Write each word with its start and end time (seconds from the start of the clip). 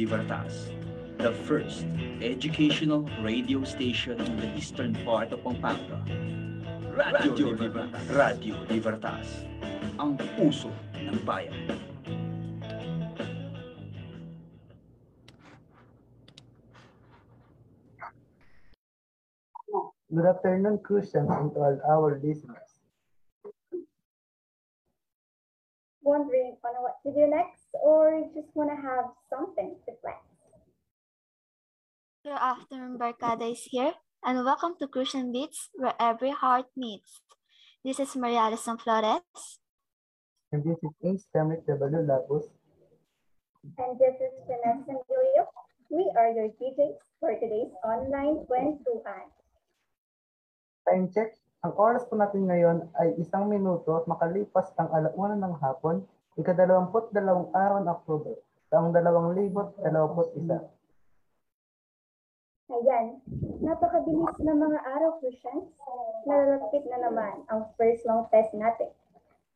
Libertas, 0.00 0.72
the 1.18 1.30
first 1.44 1.84
educational 2.22 3.04
radio 3.20 3.62
station 3.64 4.18
in 4.18 4.40
the 4.40 4.48
eastern 4.56 4.96
part 5.04 5.30
of 5.30 5.44
Pampanga. 5.44 6.00
Radio 6.96 7.52
Libertas. 7.52 8.08
Radio 8.08 8.56
Libertas, 8.72 9.44
ang 10.00 10.16
puso 10.40 10.72
ng 10.96 11.20
bayan. 11.28 11.52
Good 20.08 20.24
afternoon, 20.24 20.80
Christians, 20.80 21.28
and 21.28 21.52
to 21.52 21.60
all 21.60 21.76
our 21.84 22.16
listeners. 22.24 22.72
Wondering 26.00 26.56
on 26.64 26.74
what 26.80 26.96
to 27.04 27.12
do 27.12 27.28
next, 27.28 27.59
or 27.72 28.10
you 28.18 28.30
just 28.34 28.50
want 28.54 28.70
to 28.70 28.78
have 28.78 29.14
something 29.30 29.76
to 29.86 29.92
flex? 30.02 30.18
Good 32.24 32.36
afternoon, 32.36 32.98
Barkada 32.98 33.50
is 33.50 33.64
here, 33.64 33.94
and 34.24 34.44
welcome 34.44 34.76
to 34.80 34.88
Crucian 34.88 35.32
Beats, 35.32 35.70
where 35.74 35.94
every 35.98 36.30
heart 36.30 36.66
meets. 36.76 37.22
This 37.84 37.98
is 37.98 38.16
Maria 38.16 38.50
Alison 38.50 38.76
Flores. 38.76 39.24
And 40.52 40.64
this 40.64 40.76
is 40.82 40.92
Ace 41.00 41.26
Tamik 41.34 41.64
W. 41.64 42.04
Lapus. 42.04 42.50
And 43.78 43.96
this 43.96 44.16
is 44.20 44.34
Vanessa 44.44 45.00
Emilio. 45.00 45.48
We 45.88 46.12
are 46.18 46.30
your 46.36 46.52
DJs 46.60 46.98
for 47.20 47.32
today's 47.40 47.72
online 47.86 48.44
kwentuhan. 48.44 49.32
Time 50.84 51.08
check. 51.14 51.40
Ang 51.60 51.76
oras 51.76 52.08
po 52.08 52.16
natin 52.16 52.48
ngayon 52.48 52.88
ay 52.96 53.20
isang 53.20 53.44
minuto 53.48 54.00
at 54.00 54.08
makalipas 54.08 54.72
ang 54.80 54.88
alauna 54.92 55.36
ng 55.36 55.54
hapon, 55.60 56.04
ikadalawamput 56.38 57.10
dalawang 57.10 57.50
araw 57.50 57.78
ng 57.82 57.90
October, 57.90 58.34
taong 58.70 58.94
dalawang 58.94 59.34
libot 59.34 59.74
dalawamput 59.82 60.30
isa. 60.38 60.58
Ayan, 62.70 63.18
napakabilis 63.58 64.38
na 64.46 64.54
mga 64.54 64.78
araw, 64.78 65.18
Christians. 65.18 65.74
Nalalapit 66.22 66.86
na 66.86 67.02
naman 67.02 67.42
ang 67.50 67.66
first 67.74 68.06
long 68.06 68.30
test 68.30 68.54
natin 68.54 68.94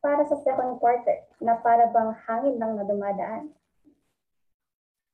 para 0.03 0.27
sa 0.27 0.35
second 0.43 0.75
quarter 0.83 1.23
na 1.39 1.55
para 1.63 1.87
bang 1.95 2.11
hangin 2.27 2.59
lang 2.59 2.75
na 2.75 2.83
dumadaan. 2.83 3.55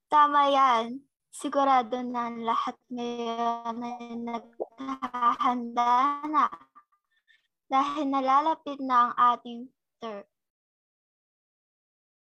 Tama 0.09 0.49
yan. 0.49 1.05
Sigurado 1.31 2.03
na 2.03 2.27
lahat 2.27 2.75
ngayon 2.91 3.79
ay 3.79 4.19
naghahanda 4.19 5.95
na 6.27 6.51
dahil 7.71 8.05
nalalapit 8.11 8.83
na 8.83 9.07
ang 9.07 9.13
ating 9.15 9.71
term. 10.03 10.27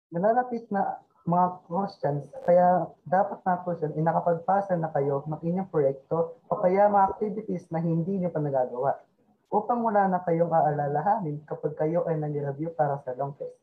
Nalalapit 0.09 0.65
na 0.73 0.97
mga 1.29 1.47
questions, 1.69 2.25
kaya 2.41 2.89
dapat 3.05 3.45
na 3.45 3.61
po 3.61 3.77
siya, 3.77 3.93
nakapagpasa 3.93 4.73
na 4.73 4.89
kayo 4.89 5.21
ng 5.29 5.37
inyong 5.45 5.69
proyekto 5.69 6.41
o 6.49 6.53
kaya 6.57 6.89
mga 6.89 7.07
activities 7.13 7.69
na 7.69 7.77
hindi 7.77 8.17
nyo 8.17 8.33
pa 8.33 8.41
nagagawa 8.41 8.97
upang 9.53 9.85
wala 9.85 10.09
na 10.09 10.21
kayong 10.25 10.49
aalalahanin 10.49 11.45
kapag 11.45 11.77
kayo 11.77 12.05
ay 12.09 12.17
nag-review 12.17 12.73
para 12.73 12.97
sa 13.05 13.13
long 13.13 13.37
test. 13.37 13.53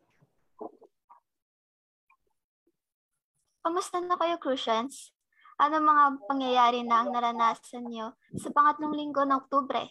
Kamusta 3.67 3.99
na 3.99 4.15
kayo, 4.15 4.39
Crucians? 4.39 5.11
Ano 5.59 5.83
mga 5.83 6.31
pangyayari 6.31 6.87
na 6.87 7.03
ang 7.03 7.11
naranasan 7.11 7.91
nyo 7.91 8.15
sa 8.39 8.55
pangatlong 8.55 8.95
linggo 8.95 9.27
ng 9.27 9.35
Oktubre? 9.35 9.83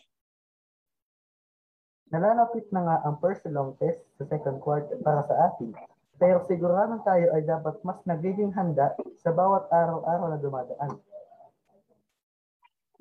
Nalalapit 2.16 2.72
na 2.72 2.86
nga 2.86 2.96
ang 3.04 3.20
first 3.20 3.44
long 3.52 3.76
test 3.76 4.00
sa 4.16 4.24
second 4.32 4.64
quarter 4.64 4.96
para 5.04 5.26
sa 5.28 5.52
atin. 5.52 5.76
Pero 6.16 6.40
sigurado 6.48 6.96
tayo 7.04 7.28
ay 7.36 7.44
dapat 7.44 7.76
mas 7.84 8.00
nagiging 8.08 8.56
handa 8.56 8.96
sa 9.20 9.36
bawat 9.36 9.68
araw-araw 9.68 10.32
na 10.32 10.40
dumadaan. 10.40 10.96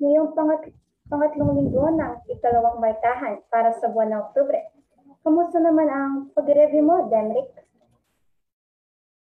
Ngayong 0.03 0.35
pangat 0.35 0.75
pangatlong 1.07 1.51
linggo 1.55 1.87
ng 1.87 2.13
ikalawang 2.27 2.81
barkahan 2.83 3.39
para 3.47 3.71
sa 3.79 3.87
buwan 3.87 4.11
ng 4.11 4.21
Oktubre. 4.27 4.59
Kamusta 5.23 5.57
naman 5.63 5.87
ang 5.87 6.11
pag-review 6.35 6.83
mo, 6.83 7.07
Demrick? 7.07 7.49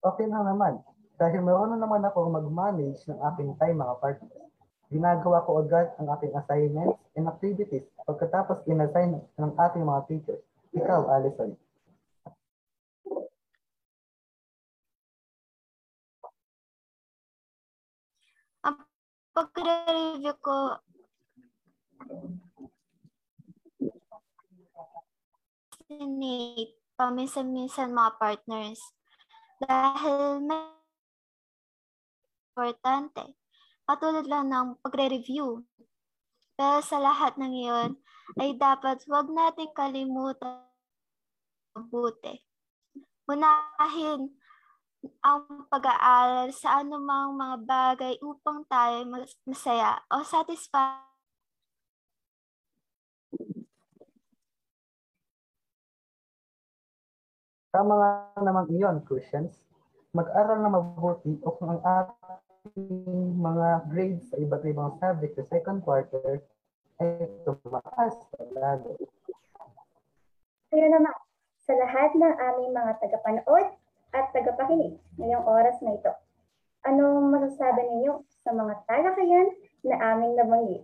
Okay 0.03 0.27
na 0.27 0.43
naman. 0.43 0.83
Dahil 1.17 1.41
marunong 1.41 1.81
naman 1.81 2.05
ako 2.05 2.29
mag-manage 2.29 3.01
ng 3.09 3.17
aking 3.33 3.57
time 3.57 3.81
mga 3.81 3.97
partners. 4.03 4.47
Ginagawa 4.93 5.43
ko 5.49 5.65
agad 5.65 5.91
ang 5.99 6.13
aking 6.15 6.33
assignments 6.37 7.01
and 7.17 7.27
activities 7.27 7.87
pagkatapos 8.05 8.63
in-assign 8.69 9.19
ng 9.19 9.53
ating 9.57 9.83
mga 9.83 10.01
teachers. 10.07 10.43
Ikaw, 10.77 11.11
Alison. 11.11 11.57
Pagre-review 19.37 20.33
ko 20.41 20.81
ni 26.01 26.73
paminsan-minsan 26.97 27.93
mga 27.93 28.17
partners 28.17 28.81
dahil 29.61 30.41
may 30.41 30.73
importante. 32.57 33.37
Katulad 33.85 34.25
lang 34.25 34.49
ng 34.49 34.81
pagre-review. 34.81 35.61
Pero 36.57 36.81
sa 36.81 36.97
lahat 36.97 37.37
ng 37.37 37.53
iyon, 37.53 37.91
ay 38.41 38.57
dapat 38.57 39.05
huwag 39.05 39.29
natin 39.29 39.69
kalimutan 39.77 40.65
mabuti. 41.77 42.41
Unahin 43.29 44.33
ang 45.25 45.69
pag-aaral 45.71 46.51
sa 46.51 46.81
anumang 46.81 47.35
mga 47.37 47.57
bagay 47.65 48.15
upang 48.23 48.63
tayo 48.67 49.05
mas- 49.07 49.39
masaya 49.47 50.01
o 50.11 50.23
satisfied 50.23 51.07
Tama 57.77 57.93
nga 57.93 58.13
naman 58.41 58.73
iyon, 58.73 59.05
Christians. 59.05 59.53
Mag-aral 60.17 60.65
na 60.65 60.73
mabuti 60.73 61.37
upang 61.45 61.77
ang 61.77 61.83
ating 61.85 63.37
mga 63.37 63.85
grades 63.93 64.33
sa 64.33 64.41
iba't 64.41 64.65
ibang 64.65 64.97
subject 64.97 65.37
sa 65.37 65.45
second 65.45 65.85
quarter 65.85 66.41
ay 67.05 67.29
tumaas 67.45 68.17
lalo. 68.57 68.97
Kaya 70.73 70.89
naman, 70.89 71.13
sa 71.69 71.73
lahat 71.77 72.17
ng 72.17 72.35
aming 72.41 72.73
mga 72.73 72.93
tagapanood 72.97 73.69
at 74.15 74.31
tagapakinig 74.31 74.99
ngayong 75.19 75.47
oras 75.47 75.79
na 75.83 75.97
ito, 75.99 76.13
anong 76.87 77.31
masasabi 77.33 77.83
ninyo 77.83 78.23
sa 78.47 78.55
mga 78.55 78.75
talakayan 78.87 79.49
na 79.83 79.97
aming 80.15 80.39
nabanggit? 80.39 80.83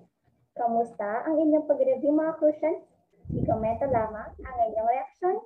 Kamusta 0.59 1.25
ang 1.27 1.39
inyong 1.39 1.65
pag-review 1.65 2.13
mga 2.13 2.37
Crucians? 2.39 2.83
I-komento 3.33 3.87
lamang 3.89 4.31
ang 4.35 4.57
inyong 4.69 4.91
reaksyon 4.91 5.37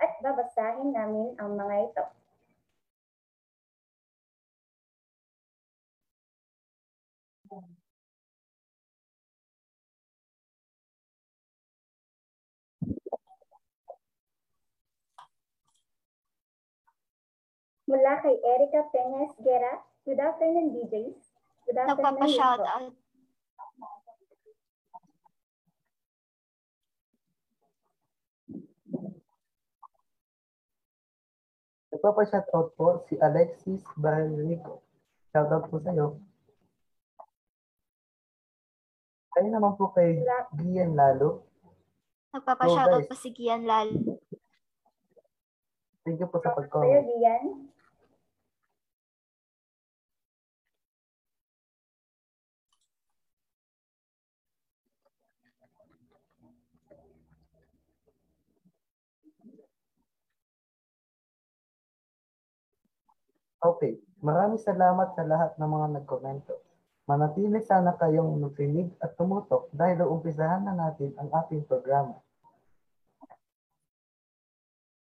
at 0.00 0.10
babasahin 0.22 0.90
namin 0.94 1.34
ang 1.36 1.58
mga 1.58 1.74
ito. 1.90 2.04
mula 17.84 18.12
kay 18.24 18.36
Erica 18.40 18.88
Peñas 18.88 19.32
Guerra. 19.40 19.84
Good 20.04 20.20
afternoon, 20.20 20.72
DJs. 20.72 21.16
Good 21.68 21.78
afternoon. 21.80 22.00
Nagpapashoutout. 22.00 22.92
Nagpapashoutout 31.92 32.68
po 32.76 33.04
si 33.08 33.16
Alexis 33.20 33.84
Barrico. 33.96 34.84
Shoutout 35.32 35.68
po 35.72 35.80
sa 35.80 35.92
sa'yo. 35.92 36.20
Kayo 39.34 39.48
naman 39.50 39.74
po 39.74 39.90
kay 39.92 40.20
Gian 40.60 40.94
Lalo. 40.96 41.48
Nagpapashoutout 42.32 43.04
so, 43.04 43.08
po 43.08 43.14
si 43.16 43.28
Gian 43.32 43.64
Lalo. 43.64 44.20
Thank 46.04 46.20
you 46.20 46.28
po 46.28 46.44
sa 46.44 46.52
pagkawa. 46.52 46.84
Thank 46.84 47.08
you, 47.08 47.18
Gian. 47.24 47.73
Okay. 63.64 63.96
Maraming 64.20 64.60
salamat 64.60 65.16
sa 65.16 65.24
lahat 65.24 65.56
ng 65.56 65.64
mga 65.64 65.86
nagkomento. 65.96 66.60
Manatili 67.08 67.64
sana 67.64 67.96
kayong 67.96 68.36
makinig 68.36 68.92
at 69.00 69.16
tumutok 69.16 69.72
dahil 69.72 70.04
umpisahan 70.04 70.68
na 70.68 70.76
natin 70.76 71.16
ang 71.16 71.32
ating 71.32 71.64
programa. 71.64 72.20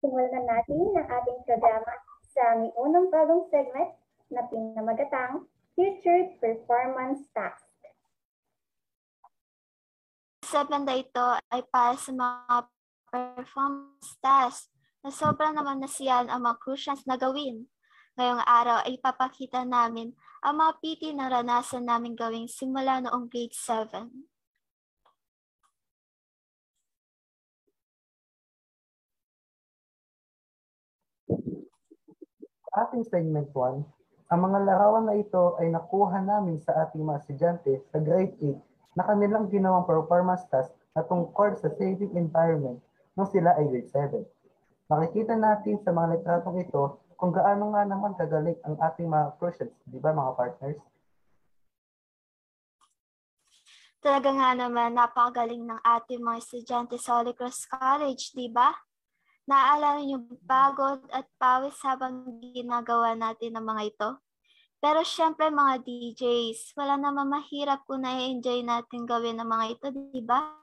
Simulan 0.01 0.33
na 0.33 0.43
natin 0.49 0.81
ang 0.97 1.09
ating 1.09 1.39
programa 1.45 1.93
sa 2.33 2.41
aming 2.57 2.73
unang 2.77 3.09
bagong 3.13 3.45
segment 3.53 3.93
na 4.33 4.45
pinamagatang 4.49 5.45
Featured 5.77 6.41
Performance 6.41 7.29
Task. 7.37 7.69
Seven 10.49 10.89
na 10.89 10.97
ito 10.97 11.27
ay 11.53 11.61
para 11.69 11.97
sa 12.01 12.13
mga 12.17 12.65
performance 13.13 14.17
tasks 14.25 14.73
na 15.05 15.13
sobrang 15.13 15.53
naman 15.53 15.85
nasiyan 15.85 16.33
ang 16.33 16.45
mga 16.49 16.57
crucials 16.65 17.05
na 17.05 17.21
gawin. 17.21 17.69
Ngayong 18.19 18.43
araw 18.51 18.83
ay 18.83 18.99
papakita 18.99 19.63
namin 19.63 20.11
ang 20.43 20.59
mga 20.59 20.73
PT 20.83 21.15
na 21.15 21.31
ranasan 21.31 21.87
namin 21.87 22.19
gawing 22.19 22.51
simula 22.51 22.99
noong 22.99 23.31
grade 23.31 23.55
7. 23.55 24.11
Sa 32.67 32.71
ating 32.91 33.07
segment 33.07 33.55
1, 33.55 33.87
ang 34.35 34.41
mga 34.43 34.67
larawan 34.67 35.07
na 35.07 35.15
ito 35.15 35.55
ay 35.63 35.71
nakuha 35.71 36.19
namin 36.19 36.59
sa 36.59 36.75
ating 36.75 37.07
mga 37.07 37.23
estudyante 37.23 37.87
sa 37.95 38.03
grade 38.03 38.35
8 38.43 38.99
na 38.99 39.07
kanilang 39.07 39.47
ginawang 39.47 39.87
performance 39.87 40.43
task 40.51 40.75
na 40.91 41.07
tungkol 41.07 41.55
sa 41.55 41.71
saving 41.71 42.19
environment 42.19 42.83
nung 43.15 43.31
sila 43.31 43.55
ay 43.55 43.71
grade 43.71 43.95
7. 43.95 44.27
Makikita 44.91 45.39
natin 45.39 45.79
sa 45.87 45.95
mga 45.95 46.19
litratong 46.19 46.59
ito 46.67 46.99
kung 47.19 47.35
gaano 47.35 47.75
nga 47.75 47.83
naman 47.83 48.15
kagaling 48.15 48.55
ang 48.63 48.79
ating 48.79 49.11
mga 49.11 49.35
crucials, 49.43 49.75
di 49.83 49.99
ba 49.99 50.15
mga 50.15 50.39
partners? 50.39 50.79
Talaga 53.99 54.31
nga 54.31 54.55
naman 54.55 54.95
napakagaling 54.95 55.67
ng 55.67 55.83
ating 55.83 56.23
mga 56.23 56.39
estudyante 56.39 56.95
sa 57.03 57.19
Holy 57.19 57.35
Cross 57.35 57.67
College, 57.67 58.31
di 58.39 58.47
ba? 58.47 58.71
Naaalala 59.51 59.99
niyo 59.99 60.23
pagod 60.47 61.03
at 61.11 61.27
pawis 61.43 61.75
habang 61.83 62.39
ginagawa 62.39 63.19
natin 63.19 63.59
ang 63.59 63.67
mga 63.67 63.83
ito? 63.91 64.11
Pero 64.79 65.03
syempre 65.03 65.51
mga 65.51 65.83
DJs, 65.83 66.79
wala 66.79 66.95
naman 66.95 67.27
mahirap 67.27 67.83
kung 67.83 68.07
na-enjoy 68.07 68.63
natin 68.63 69.03
gawin 69.03 69.43
ang 69.43 69.51
mga 69.51 69.67
ito, 69.75 69.87
di 69.91 70.23
ba? 70.23 70.55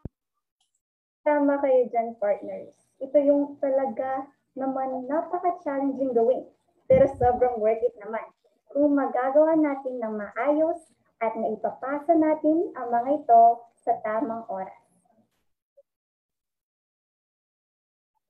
Tama 1.28 1.60
kayo 1.60 1.92
dyan, 1.92 2.16
partners. 2.16 2.80
Ito 3.04 3.18
yung 3.20 3.60
talaga 3.60 4.32
naman 4.56 5.08
napaka-challenging 5.08 6.16
gawin. 6.16 6.48
Pero 6.88 7.06
sobrang 7.20 7.60
worth 7.60 7.84
it 7.84 7.96
naman. 8.02 8.24
Kung 8.72 8.96
magagawa 8.96 9.56
natin 9.56 10.00
ng 10.00 10.16
maayos 10.16 10.80
at 11.24 11.36
naipapasa 11.36 12.16
natin 12.16 12.72
ang 12.76 12.88
mga 12.92 13.24
ito 13.24 13.44
sa 13.84 13.96
tamang 14.04 14.44
oras. 14.52 14.84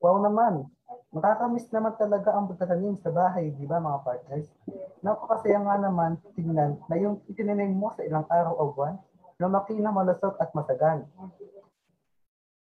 Wow 0.04 0.22
naman! 0.22 0.69
Nakakamiss 1.16 1.72
naman 1.72 1.98
talaga 1.98 2.36
ang 2.36 2.45
pagtatanim 2.51 3.00
sa 3.00 3.10
bahay, 3.10 3.50
di 3.56 3.66
ba 3.66 3.81
mga 3.81 4.04
partners? 4.06 4.51
Napakasaya 5.01 5.63
nga 5.63 5.75
naman 5.81 6.19
tingnan 6.36 6.77
na 6.92 6.95
yung 7.00 7.24
itinanim 7.25 7.74
mo 7.74 7.89
sa 7.95 8.04
ilang 8.06 8.27
araw 8.27 8.54
o 8.54 8.63
buwan, 8.75 9.00
lumaki 9.39 9.80
na 9.80 9.95
malusog 9.95 10.36
at 10.38 10.51
masagan. 10.54 11.07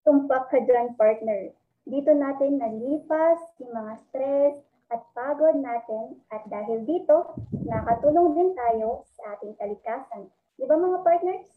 Tumpak 0.06 0.48
ka 0.48 0.58
dyan, 0.62 0.94
partner. 0.96 1.52
Dito 1.88 2.12
natin 2.12 2.60
nalipas 2.60 3.40
yung 3.64 3.72
mga 3.72 3.92
stress 4.04 4.60
at 4.92 5.00
pagod 5.16 5.56
natin 5.56 6.20
at 6.28 6.44
dahil 6.44 6.84
dito, 6.84 7.32
nakatulong 7.64 8.36
din 8.36 8.50
tayo 8.52 9.08
sa 9.16 9.32
ating 9.32 9.56
kalikasan. 9.56 10.28
Di 10.60 10.68
ba 10.68 10.76
mga 10.76 11.00
partners? 11.00 11.48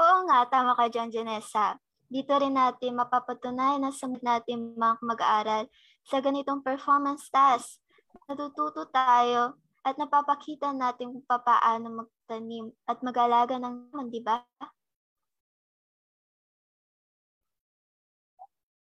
Oo 0.00 0.18
nga, 0.24 0.48
tama 0.48 0.72
ka 0.72 0.88
dyan, 0.88 1.12
Janessa. 1.12 1.76
Dito 2.08 2.32
rin 2.40 2.56
natin 2.56 2.96
mapapatunayan 2.96 3.84
na 3.84 3.92
sa 3.92 4.08
natin 4.08 4.72
mga 4.72 5.04
mag-aaral 5.04 5.68
sa 6.08 6.24
ganitong 6.24 6.64
performance 6.64 7.28
task. 7.28 7.76
Natututo 8.24 8.88
tayo 8.88 9.60
at 9.84 10.00
napapakita 10.00 10.72
natin 10.72 11.12
kung 11.12 11.24
paano 11.28 11.92
magtanim 11.92 12.72
at 12.88 13.04
mag-alaga 13.04 13.60
ng 13.60 13.92
naman, 13.92 14.08
di 14.08 14.24
ba? 14.24 14.40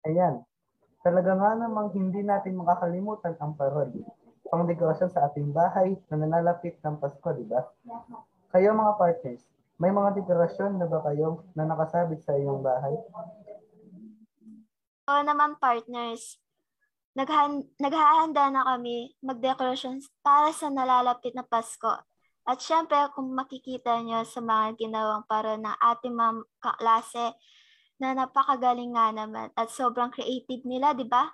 Ayan, 0.09 0.41
talaga 1.05 1.37
nga 1.37 1.53
namang 1.53 1.93
hindi 1.93 2.25
natin 2.25 2.57
makakalimutan 2.57 3.37
ang 3.37 3.53
parol. 3.53 3.93
Pangdekorasyon 4.49 5.13
sa 5.13 5.29
ating 5.29 5.53
bahay 5.53 5.93
na 6.09 6.25
nanalapit 6.25 6.81
ng 6.81 6.97
Pasko, 6.97 7.29
di 7.37 7.45
ba? 7.45 7.61
Kayo 8.49 8.73
mga 8.73 8.97
partners, 8.97 9.45
may 9.77 9.93
mga 9.93 10.17
dekorasyon 10.17 10.81
na 10.81 10.89
ba 10.89 11.05
kayo 11.05 11.45
na 11.53 11.69
nakasabit 11.69 12.25
sa 12.25 12.33
iyong 12.33 12.65
bahay? 12.65 12.97
Oo 15.13 15.21
naman, 15.21 15.61
partners. 15.61 16.41
Naghan 17.13 17.69
naghahanda 17.77 18.49
na 18.49 18.65
kami 18.65 19.13
mag-decorations 19.21 20.09
para 20.25 20.49
sa 20.49 20.73
nalalapit 20.73 21.37
na 21.37 21.45
Pasko. 21.45 22.01
At 22.49 22.57
syempre, 22.65 22.97
kung 23.13 23.29
makikita 23.37 24.01
nyo 24.01 24.25
sa 24.25 24.41
mga 24.41 24.73
ginawang 24.73 25.21
para 25.29 25.53
ng 25.53 25.77
ating 25.85 26.17
mga 26.17 26.33
kaklase 26.57 27.37
na 27.99 28.15
napakagaling 28.15 28.95
nga 28.95 29.11
naman 29.11 29.51
at 29.59 29.67
sobrang 29.69 30.09
creative 30.09 30.63
nila, 30.63 30.95
di 30.95 31.03
ba? 31.03 31.27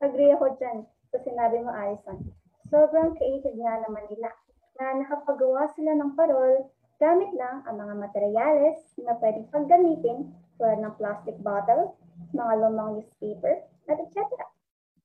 Agree 0.00 0.32
ako 0.32 0.56
dyan 0.56 0.88
sa 1.12 1.18
sinabi 1.20 1.60
mo, 1.60 1.72
Alison. 1.72 2.32
Sobrang 2.72 3.14
creative 3.20 3.56
nga 3.56 3.84
naman 3.84 4.04
nila 4.08 4.32
na 4.80 5.00
nakapagawa 5.00 5.68
sila 5.76 5.92
ng 5.96 6.16
parol 6.16 6.68
gamit 6.96 7.28
lang 7.36 7.60
ang 7.68 7.76
mga 7.76 7.94
materyales 8.00 8.80
na 9.04 9.12
pwedeng 9.20 9.48
paggamitin 9.52 10.32
tulad 10.56 10.80
ng 10.80 10.96
plastic 10.96 11.36
bottle, 11.44 11.96
mga 12.32 12.52
lumang 12.64 13.00
newspaper, 13.00 13.60
at 13.92 14.00
etc. 14.00 14.24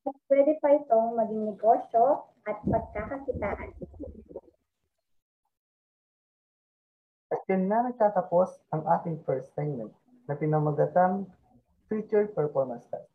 At 0.07 0.15
pwede 0.31 0.57
pa 0.63 0.79
itong 0.79 1.19
maging 1.19 1.51
negosyo 1.51 2.25
at 2.47 2.57
pagkakakitaan. 2.63 3.69
At 7.31 7.41
yun 7.47 7.67
na 7.67 7.91
nagtatapos 7.91 8.59
ang 8.75 8.83
ating 8.87 9.23
first 9.23 9.51
segment 9.55 9.91
na 10.25 10.33
pinamagatang 10.37 11.25
Featured 11.89 12.33
Performance 12.35 12.87
Test. 12.87 13.09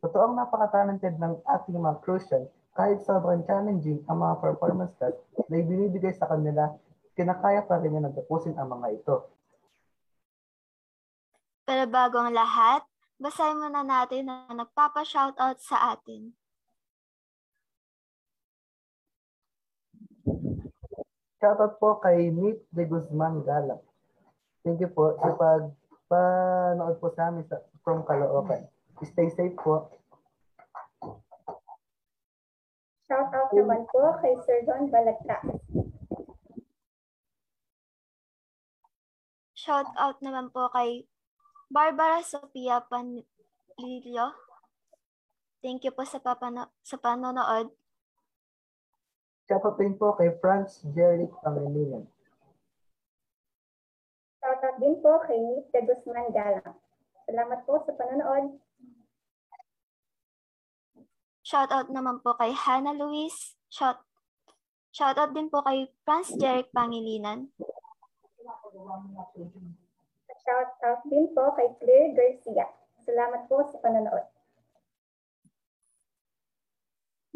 Totoong 0.00 0.32
napaka-talented 0.32 1.20
ng 1.20 1.44
ating 1.44 1.76
mga 1.76 2.00
crucial 2.00 2.48
kahit 2.72 3.02
sobrang 3.04 3.44
challenging 3.44 4.00
ang 4.06 4.22
mga 4.22 4.40
performance 4.40 4.94
test 4.96 5.18
na 5.50 5.60
ibinibigay 5.60 6.14
sa 6.14 6.30
kanila, 6.30 6.72
kinakaya 7.18 7.60
pa 7.66 7.76
rin 7.82 7.98
na 7.98 8.08
tapusin 8.08 8.56
ang 8.56 8.70
mga 8.70 8.96
ito. 8.96 9.16
Pero 11.66 11.84
bago 11.90 12.16
ang 12.18 12.32
lahat, 12.32 12.86
basahin 13.20 13.60
muna 13.60 13.84
natin 13.84 14.26
na 14.26 14.48
nagpapa-shoutout 14.48 15.58
sa 15.60 15.92
atin. 15.92 16.32
Shoutout 21.40 21.76
po 21.76 22.00
kay 22.00 22.32
Nick 22.32 22.64
de 22.72 22.84
Guzman 22.88 23.44
Galang. 23.44 23.84
Thank 24.64 24.80
you 24.84 24.92
po 24.92 25.16
sa 25.20 25.36
pagpanood 26.10 26.98
po 26.98 27.14
sa 27.14 27.30
amin 27.30 27.46
sa, 27.46 27.62
from 27.86 28.02
Caloocan. 28.02 28.66
Stay 29.06 29.30
safe 29.30 29.54
po. 29.54 29.86
Shout 33.06 33.30
out 33.30 33.50
naman 33.54 33.86
po 33.90 34.18
kay 34.18 34.34
Sir 34.42 34.66
Don 34.66 34.90
Balagtas. 34.90 35.42
Shoutout 39.54 40.18
naman 40.24 40.50
po 40.50 40.66
kay 40.74 41.06
Barbara 41.70 42.22
Sofia 42.26 42.82
Panlilio. 42.86 44.34
Thank 45.60 45.84
you 45.84 45.92
po 45.92 46.02
sa, 46.02 46.18
papano- 46.18 46.72
sa 46.82 46.96
panonood. 46.98 47.70
Shoutout 49.46 49.76
din 49.78 49.94
po 49.94 50.16
kay 50.16 50.32
Franz 50.40 50.80
Jeric 50.94 51.30
Pangilinan. 51.44 52.08
Din 54.80 54.96
po 55.04 55.20
kay 55.28 55.60
de 55.76 55.80
Guzman 55.84 56.32
Galang. 56.32 56.72
Salamat 57.28 57.60
po 57.68 57.76
sa 57.84 57.92
panonood. 57.92 58.56
Shoutout 61.44 61.92
naman 61.92 62.24
po 62.24 62.32
kay 62.40 62.56
Hannah 62.56 62.96
Luis. 62.96 63.60
Shout, 63.68 64.00
shoutout 64.96 65.36
din 65.36 65.52
po 65.52 65.60
kay 65.68 65.84
Franz 66.08 66.32
Jeric 66.32 66.72
Pangilinan. 66.72 67.52
Shout 70.40 70.70
out 70.80 71.04
din 71.04 71.28
po 71.36 71.52
kay 71.60 71.68
Claire 71.76 72.16
Garcia. 72.16 72.64
Salamat 73.04 73.52
po 73.52 73.60
sa 73.68 73.76
panonood. 73.84 74.24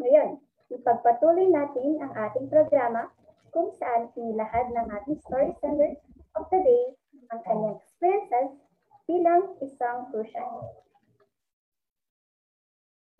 Ngayon, 0.01 0.41
ipagpatuloy 0.73 1.45
natin 1.53 2.01
ang 2.01 2.09
ating 2.09 2.49
programa 2.49 3.13
kung 3.53 3.69
saan 3.77 4.09
inilahad 4.17 4.73
ng 4.73 4.87
ating 4.89 5.21
story 5.21 5.53
sender 5.61 5.93
of 6.33 6.49
the 6.49 6.57
day 6.65 6.97
ang 7.31 7.41
kanyang 7.45 7.75
experiences 7.81 8.51
bilang 9.05 9.53
isang 9.61 10.09
crucian. 10.09 10.49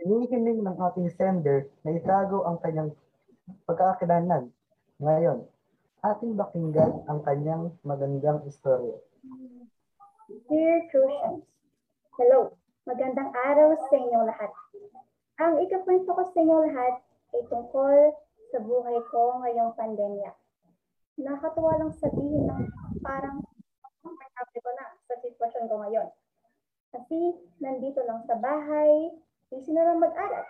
Hinihiling 0.02 0.62
ng 0.66 0.78
ating 0.78 1.10
sender 1.14 1.70
na 1.82 1.96
itago 1.96 2.46
ang 2.46 2.62
kanyang 2.62 2.92
pagkakakilanlan. 3.66 4.52
Ngayon, 5.02 5.46
ating 6.06 6.38
bakinggan 6.38 7.06
ang 7.10 7.22
kanyang 7.26 7.74
magandang 7.82 8.46
istorya. 8.46 8.98
Dear 10.50 10.86
Crucians, 10.90 11.46
Hello, 12.16 12.56
magandang 12.88 13.28
araw 13.36 13.76
sa 13.76 13.96
inyong 14.00 14.24
lahat. 14.24 14.48
Ang 15.36 15.60
ikakwento 15.68 16.16
ko 16.16 16.24
sa 16.24 16.38
inyong 16.40 16.64
lahat 16.72 16.94
ay 17.36 17.42
tungkol 17.52 17.98
sa 18.50 18.58
buhay 18.64 18.98
ko 19.12 19.44
ngayong 19.44 19.76
pandemya. 19.76 20.32
Nakatuwa 21.22 21.76
lang 21.76 21.92
sabihin 21.94 22.48
na 22.48 22.56
parang 23.04 23.45
ko 24.66 24.70
na 24.74 24.86
sa 25.06 25.16
sitwasyon 25.22 25.70
ko 25.70 25.76
ngayon. 25.86 26.10
Kasi 26.90 27.38
nandito 27.62 28.02
lang 28.10 28.26
sa 28.26 28.34
bahay, 28.42 29.14
busy 29.54 29.70
na 29.78 29.86
lang 29.86 30.02
mag-aral. 30.02 30.46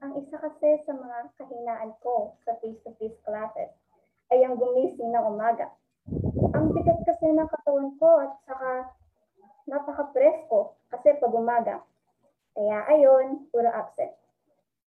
Ang 0.00 0.12
isa 0.24 0.40
kasi 0.40 0.80
sa 0.88 0.96
mga 0.96 1.36
kahinaan 1.36 1.92
ko 2.00 2.32
sa 2.48 2.56
face-to-face 2.64 3.20
classes 3.20 3.72
ay 4.32 4.40
ang 4.44 4.56
gumising 4.56 5.12
ng 5.12 5.26
umaga. 5.28 5.68
Ang 6.56 6.72
bigat 6.72 7.00
kasi 7.04 7.28
ng 7.28 7.48
katawan 7.50 7.92
ko 8.00 8.10
at 8.24 8.32
saka 8.48 8.70
napaka-presko 9.68 10.78
kasi 10.88 11.16
pag 11.18 11.34
umaga. 11.34 11.76
Kaya 12.56 12.88
ayun, 12.88 13.50
puro 13.52 13.68
absent. 13.68 14.14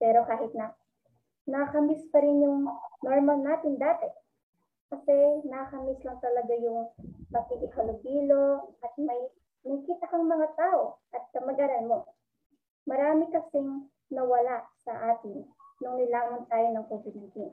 Pero 0.01 0.25
kahit 0.25 0.55
na, 0.57 0.73
nakakamiss 1.45 2.07
pa 2.09 2.23
rin 2.23 2.41
yung 2.45 2.71
normal 3.03 3.39
natin 3.45 3.77
dati. 3.77 4.09
Kasi 4.89 5.45
nakakamiss 5.45 6.01
lang 6.05 6.19
talaga 6.25 6.55
yung 6.57 6.89
pakikihalubilo 7.29 8.73
at 8.81 8.93
may 8.97 9.21
nakita 9.69 10.09
kang 10.09 10.25
mga 10.25 10.49
tao 10.57 10.97
at 11.13 11.29
kamag-aral 11.37 11.85
mo. 11.85 11.99
Marami 12.89 13.29
kasing 13.29 13.85
nawala 14.09 14.65
sa 14.81 15.13
atin 15.13 15.45
nung 15.85 16.01
nilamon 16.01 16.49
tayo 16.49 16.67
ng 16.73 16.85
COVID-19. 16.89 17.53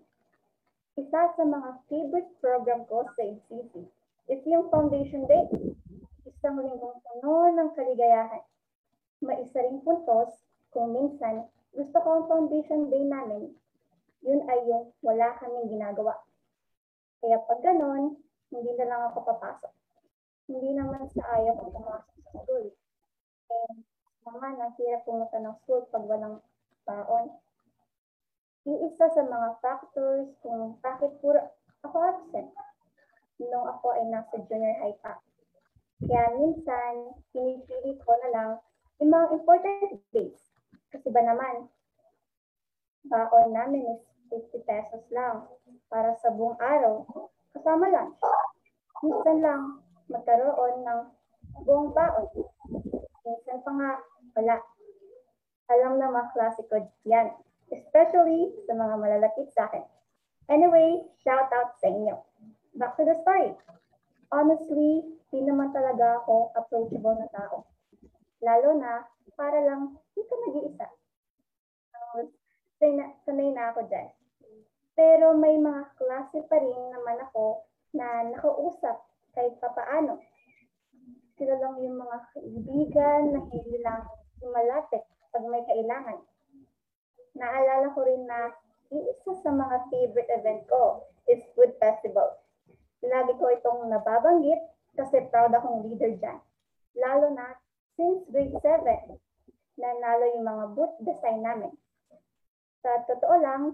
Isa 0.96 1.22
sa 1.36 1.44
mga 1.44 1.70
favorite 1.92 2.32
program 2.40 2.88
ko 2.88 3.04
sa 3.20 3.22
ACC 3.28 3.84
is 4.32 4.42
yung 4.48 4.72
Foundation 4.72 5.28
Day 5.28 5.76
isang 6.46 6.62
linggong 6.62 7.02
puno 7.02 7.50
ng 7.58 7.70
kaligayahan. 7.74 8.46
Maisa 9.22 9.66
ring 9.66 9.82
puntos 9.82 10.30
kung 10.70 10.94
minsan 10.94 11.50
gusto 11.74 11.98
ko 12.06 12.08
ang 12.22 12.26
foundation 12.30 12.86
day 12.94 13.02
namin, 13.02 13.50
yun 14.22 14.42
ay 14.46 14.60
yung 14.70 14.94
wala 15.02 15.34
kaming 15.42 15.74
ginagawa. 15.74 16.14
Kaya 17.26 17.42
pag 17.42 17.58
ganon, 17.66 18.22
hindi 18.54 18.72
na 18.78 18.86
lang 18.86 19.02
ako 19.10 19.26
papasok. 19.26 19.74
Hindi 20.46 20.78
naman 20.78 21.10
sa 21.10 21.26
ayaw 21.34 21.58
ko 21.58 21.74
pumasok 21.74 22.16
sa 22.22 22.38
school. 22.38 22.70
And 23.50 23.82
naman, 24.30 24.62
ang 24.62 24.78
pumunta 24.78 25.42
ng 25.42 25.58
school 25.66 25.90
pag 25.90 26.06
walang 26.06 26.38
baon. 26.86 27.34
Iisa 28.70 29.10
sa 29.10 29.26
mga 29.26 29.58
factors 29.58 30.38
kung 30.46 30.78
bakit 30.86 31.18
puro 31.18 31.42
ako 31.82 31.98
absent 32.14 32.54
nung 33.42 33.74
ako 33.74 33.98
ay 33.98 34.06
nasa 34.06 34.38
junior 34.46 34.78
high 34.86 34.94
pa. 35.02 35.18
Kaya 36.06 36.30
minsan, 36.38 37.10
pinipili 37.34 37.98
ko 38.06 38.14
na 38.22 38.30
lang 38.30 38.50
yung 39.02 39.10
mga 39.10 39.34
important 39.34 39.98
days. 40.14 40.54
Kasi 40.94 41.10
ba 41.10 41.26
naman, 41.26 41.74
baon 43.10 43.50
namin 43.50 43.98
is 43.98 44.15
50 44.30 44.66
pesos 44.66 45.04
lang 45.14 45.46
para 45.90 46.16
sa 46.20 46.34
buong 46.34 46.58
araw. 46.58 47.06
Kasama 47.54 47.88
lunch. 47.90 48.20
Minsan 49.06 49.38
lang 49.44 49.62
magkaroon 50.10 50.84
ng 50.84 51.02
buong 51.66 51.94
baon. 51.96 52.28
Minsan 53.26 53.60
pa 53.64 53.72
nga, 53.74 53.92
wala. 54.38 54.56
Alam 55.72 55.98
na 55.98 56.14
mga 56.14 56.32
klasiko 56.34 56.76
yan. 57.10 57.34
Especially 57.74 58.54
sa 58.70 58.78
mga 58.78 58.96
malalapit 59.02 59.50
sa 59.54 59.66
akin. 59.66 59.86
Anyway, 60.46 61.02
shout 61.26 61.50
out 61.50 61.74
sa 61.82 61.90
inyo. 61.90 62.22
Back 62.78 62.94
to 63.02 63.08
the 63.08 63.18
story. 63.26 63.58
Honestly, 64.30 65.18
di 65.34 65.40
naman 65.42 65.74
talaga 65.74 66.22
ako 66.22 66.54
approachable 66.54 67.18
na 67.18 67.30
tao. 67.34 67.66
Lalo 68.46 68.78
na, 68.78 69.10
para 69.34 69.58
lang, 69.66 69.98
di 70.14 70.22
ka 70.22 70.36
nag-iisa. 70.38 70.88
Uh, 72.14 72.30
sanay, 72.80 73.50
na, 73.52 73.72
ako 73.72 73.88
dyan. 73.88 74.08
Pero 74.96 75.36
may 75.36 75.60
mga 75.60 75.92
klase 76.00 76.40
pa 76.48 76.56
rin 76.60 76.84
naman 76.92 77.20
ako 77.28 77.68
na 77.92 78.32
nakausap 78.32 79.04
kahit 79.36 79.56
papaano. 79.60 80.20
Sila 81.36 81.60
lang 81.60 81.76
yung 81.84 82.00
mga 82.00 82.18
kaibigan 82.32 83.22
na 83.36 83.40
hindi 83.52 83.76
lang 83.84 84.08
malapit 84.40 85.04
pag 85.36 85.44
may 85.44 85.64
kailangan. 85.68 86.20
Naalala 87.36 87.92
ko 87.92 88.08
rin 88.08 88.24
na 88.24 88.56
isa 88.96 89.36
sa 89.44 89.52
mga 89.52 89.92
favorite 89.92 90.32
event 90.32 90.64
ko 90.72 91.04
is 91.28 91.44
Food 91.58 91.76
Festival. 91.82 92.40
Lagi 93.04 93.36
ko 93.36 93.52
itong 93.52 93.92
nababanggit 93.92 94.64
kasi 94.96 95.28
proud 95.28 95.52
akong 95.52 95.84
leader 95.84 96.16
dyan. 96.16 96.40
Lalo 96.96 97.36
na 97.36 97.60
since 98.00 98.24
grade 98.32 98.56
7, 98.64 99.20
nanalo 99.76 100.24
yung 100.40 100.48
mga 100.48 100.66
booth 100.72 100.96
design 101.04 101.44
namin. 101.44 101.76
Sa 102.86 103.02
totoo 103.10 103.42
lang, 103.42 103.74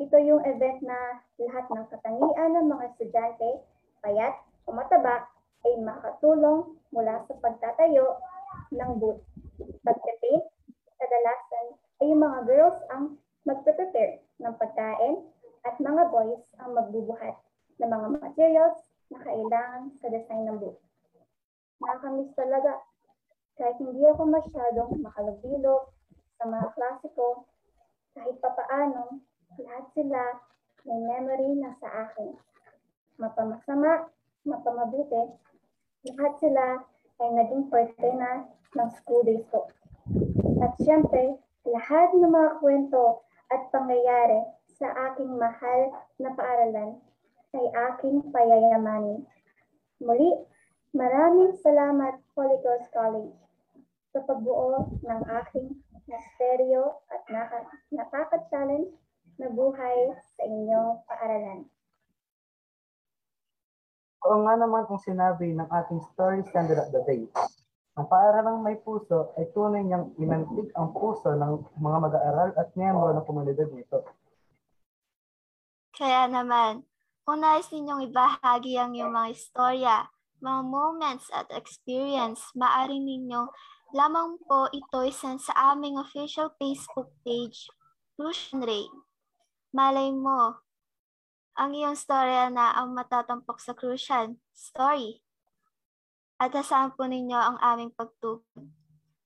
ito 0.00 0.16
yung 0.16 0.40
event 0.48 0.80
na 0.80 1.20
lahat 1.36 1.68
ng 1.76 1.92
katangian 1.92 2.56
ng 2.56 2.72
mga 2.72 2.88
estudyante, 2.88 3.60
payat 4.00 4.32
o 4.64 4.72
mataba, 4.72 5.28
ay 5.68 5.76
makatulong 5.84 6.80
mula 6.88 7.20
sa 7.28 7.36
pagtatayo 7.36 8.16
ng 8.72 8.96
booth. 8.96 9.20
Pagpe-paint, 9.60 10.48
kadalasan 10.96 11.66
ay 12.00 12.08
yung 12.08 12.24
mga 12.24 12.38
girls 12.48 12.80
ang 12.96 13.20
magpe-prepare 13.44 14.24
ng 14.40 14.56
pagkain 14.56 15.20
at 15.68 15.76
mga 15.76 16.08
boys 16.08 16.48
ang 16.56 16.72
magbubuhat 16.72 17.36
ng 17.76 17.92
mga 17.92 18.08
materials 18.24 18.88
na 19.12 19.20
kailangan 19.20 19.92
sa 20.00 20.08
design 20.08 20.48
ng 20.48 20.56
booth. 20.64 20.80
Nakakamiss 21.84 22.32
talaga. 22.32 22.80
Kahit 23.60 23.76
hindi 23.84 24.00
ako 24.08 24.32
masyadong 24.32 24.96
makalubilo 25.04 25.92
sa 26.40 26.48
mga 26.48 26.72
klasiko, 26.72 27.44
kahit 28.16 28.36
papaano, 28.40 29.20
lahat 29.60 29.84
sila 29.92 30.40
may 30.88 31.00
memory 31.04 31.60
na 31.60 31.76
sa 31.76 32.08
akin. 32.08 32.32
Mapamasama, 33.20 34.08
mapamabuti, 34.48 35.36
lahat 36.08 36.32
sila 36.40 36.80
ay 37.20 37.28
naging 37.36 37.68
parte 37.68 38.08
na 38.16 38.48
ng 38.48 38.90
school 38.96 39.20
days 39.20 39.44
ko. 39.52 39.68
At 40.64 40.72
syempre, 40.80 41.36
lahat 41.68 42.16
ng 42.16 42.32
mga 42.32 42.50
kwento 42.64 43.26
at 43.52 43.68
pangyayari 43.68 44.48
sa 44.80 44.88
aking 45.12 45.36
mahal 45.36 45.80
na 46.16 46.32
paaralan 46.32 46.96
ay 47.56 47.66
aking 47.92 48.20
payayamanin. 48.32 49.24
Muli, 50.00 50.44
maraming 50.92 51.56
salamat 51.64 52.20
Holy 52.36 52.56
Cross 52.60 52.86
College 52.92 53.36
sa 54.12 54.20
pagbuo 54.24 54.88
ng 55.04 55.22
aking 55.44 55.72
misteryo 56.06 57.02
at 57.10 57.22
nakaka-challenge 57.90 58.94
na 59.36 59.46
buhay 59.52 60.14
sa 60.38 60.42
inyong 60.46 61.02
paaralan. 61.04 61.60
Oo 64.26 64.42
nga 64.42 64.54
naman 64.58 64.86
ang 64.90 65.02
sinabi 65.02 65.54
ng 65.54 65.68
ating 65.70 66.02
story 66.14 66.42
standard 66.50 66.82
of 66.82 66.90
the 66.90 67.02
day. 67.06 67.22
Ang 67.96 68.06
paaralang 68.10 68.60
may 68.60 68.76
puso 68.76 69.32
ay 69.38 69.48
tunay 69.54 69.86
niyang 69.86 70.12
inantig 70.18 70.68
ang 70.76 70.92
puso 70.92 71.32
ng 71.32 71.62
mga 71.80 71.98
mag-aaral 72.10 72.50
at 72.58 72.68
miyembro 72.74 73.14
ng 73.14 73.24
komunidad 73.24 73.70
nito. 73.72 74.04
Kaya 75.96 76.28
naman, 76.28 76.84
kung 77.24 77.40
nais 77.40 77.72
ninyong 77.72 78.12
ibahagi 78.12 78.76
ang 78.76 78.92
iyong 78.92 79.16
mga 79.16 79.32
istorya, 79.32 79.96
mga 80.44 80.60
moments 80.68 81.32
at 81.32 81.48
experience, 81.56 82.52
maaari 82.52 83.00
ninyong 83.00 83.48
lamang 83.94 84.42
po 84.42 84.66
ito 84.74 84.98
isend 85.06 85.38
sa 85.38 85.74
aming 85.74 85.94
official 86.00 86.50
Facebook 86.58 87.14
page, 87.22 87.70
Lucian 88.18 88.64
Ray. 88.64 88.90
Malay 89.70 90.10
mo, 90.10 90.58
ang 91.54 91.70
iyong 91.70 91.94
storya 91.94 92.50
na 92.50 92.74
ang 92.74 92.90
matatampok 92.96 93.62
sa 93.62 93.76
Crucian 93.78 94.42
Story. 94.50 95.22
At 96.36 96.52
asahan 96.52 96.98
po 96.98 97.06
ninyo 97.06 97.38
ang 97.38 97.56
aming 97.62 97.94
pagtulong. 97.94 98.44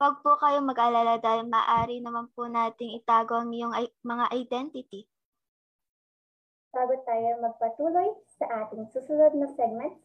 Huwag 0.00 0.24
po 0.24 0.38
kayong 0.40 0.64
mag-alala 0.64 1.20
dahil 1.20 1.44
maaari 1.44 2.00
naman 2.00 2.32
po 2.32 2.48
nating 2.48 2.96
itago 2.96 3.36
ang 3.36 3.52
iyong 3.52 3.74
mga 4.00 4.26
identity. 4.32 5.04
Bago 6.70 6.94
tayo 7.02 7.36
magpatuloy 7.42 8.08
sa 8.38 8.46
ating 8.64 8.86
susunod 8.94 9.34
na 9.34 9.50
segments, 9.58 10.00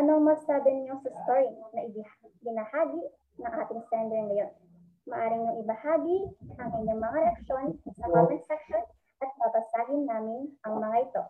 anong 0.00 0.24
masabi 0.24 0.72
niyo 0.72 0.96
sa 1.04 1.12
story 1.22 1.52
na 1.76 1.80
ibih- 1.84 2.32
binahagi 2.40 3.04
ng 3.40 3.54
ating 3.64 3.82
sender 3.88 4.20
ngayon? 4.28 4.52
Maaaring 5.08 5.40
niyong 5.42 5.60
ibahagi 5.64 6.18
ang 6.60 6.70
inyong 6.76 7.00
mga 7.00 7.18
reaksyon 7.24 7.66
sa 7.96 8.06
comment 8.12 8.44
section 8.44 8.84
at 9.20 9.30
babasahin 9.40 10.02
namin 10.04 10.52
ang 10.62 10.74
mga 10.76 10.96
ito. 11.08 11.22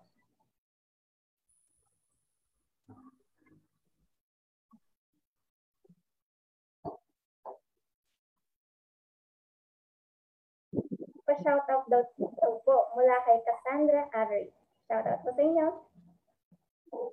Pa-shoutout 11.31 11.87
daw 11.87 12.03
daw 12.19 12.53
po 12.67 12.77
mula 12.99 13.17
kay 13.23 13.39
Cassandra 13.47 14.03
Avery. 14.19 14.51
Shoutout 14.91 15.23
po 15.23 15.31
sa 15.31 15.43
inyo. 15.47 15.67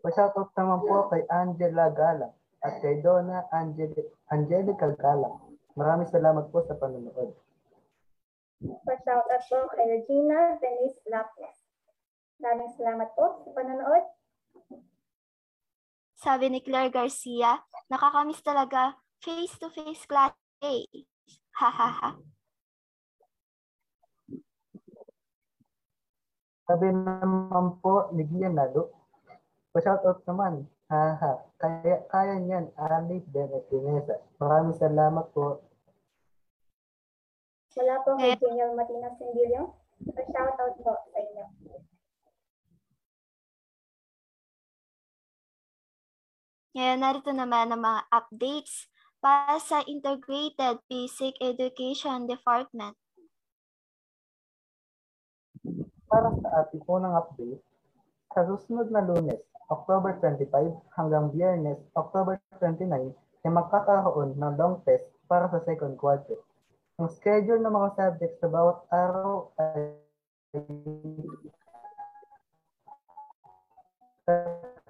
Pa-shoutout 0.01 0.49
naman 0.57 0.79
po 0.89 1.05
kay 1.13 1.21
Angela 1.29 1.93
Galang 1.93 2.33
at 2.65 2.81
kay 2.81 3.01
Donna 3.05 3.45
Angel- 3.53 4.09
Angelica 4.33 4.89
Galang. 4.97 5.57
Maraming 5.77 6.09
salamat 6.09 6.49
po 6.49 6.65
sa 6.65 6.73
panonood. 6.73 7.37
Pa-shoutout 8.57 9.43
po 9.45 9.57
kay 9.77 9.85
Regina 9.85 10.57
Venice 10.57 10.97
Lapnes. 11.05 11.57
Maraming 12.41 12.73
salamat 12.73 13.13
po 13.13 13.45
sa 13.45 13.49
panonood. 13.53 14.05
Sabi 16.17 16.49
ni 16.49 16.65
Claire 16.65 16.89
Garcia, 16.89 17.61
nakakamiss 17.93 18.41
talaga 18.41 18.97
face-to-face 19.21 20.09
class. 20.09 20.33
Ha 21.61 21.69
ha 21.69 21.89
ha. 21.93 22.09
Sabi 26.67 26.89
naman 26.89 27.77
po 27.79 28.09
ni 28.17 28.25
Gian 28.25 28.57
Nalo, 28.57 28.91
pa-shoutout 29.71 30.25
naman. 30.25 30.65
Haha, 30.87 31.43
kaya, 31.59 32.07
kaya 32.07 32.39
niyan, 32.39 32.71
Ali 32.79 33.19
Bennett 33.27 33.67
Pinesa. 33.67 34.23
Maraming 34.39 34.79
salamat 34.79 35.35
po. 35.35 35.59
Mula 37.75 37.95
po 38.07 38.15
kay 38.15 38.33
Kaya- 38.33 38.39
Daniel 38.39 38.71
Martina 38.71 39.11
Sendilio. 39.19 39.75
Pa-shoutout 40.15 40.75
po 40.79 40.95
sa 40.95 41.17
inyo. 41.19 41.45
Ngayon, 46.77 46.99
narito 47.03 47.31
naman 47.35 47.73
ang 47.73 47.81
mga 47.83 48.01
updates 48.07 48.87
para 49.19 49.59
sa 49.59 49.83
Integrated 49.83 50.79
Basic 50.87 51.35
Education 51.43 52.29
Department. 52.31 52.95
Para 56.07 56.31
sa 56.31 56.47
ating 56.63 56.85
unang 56.87 57.17
update, 57.17 57.59
sa 58.31 58.45
susunod 58.47 58.87
na 58.93 59.03
lunes, 59.03 59.41
October 59.67 60.15
25 60.23 60.79
hanggang 60.95 61.27
biyernes, 61.35 61.79
October 61.91 62.39
29, 62.63 63.11
ay 63.43 63.51
magkakaroon 63.51 64.39
ng 64.39 64.53
long 64.55 64.79
test 64.87 65.11
para 65.27 65.51
sa 65.51 65.59
second 65.67 65.99
quarter. 65.99 66.39
Ang 66.97 67.11
schedule 67.11 67.59
ng 67.61 67.75
mga 67.75 67.89
subjects 67.99 68.39
sa 68.39 68.47
bawat 68.47 68.79
araw 68.89 69.51
ay 69.59 69.91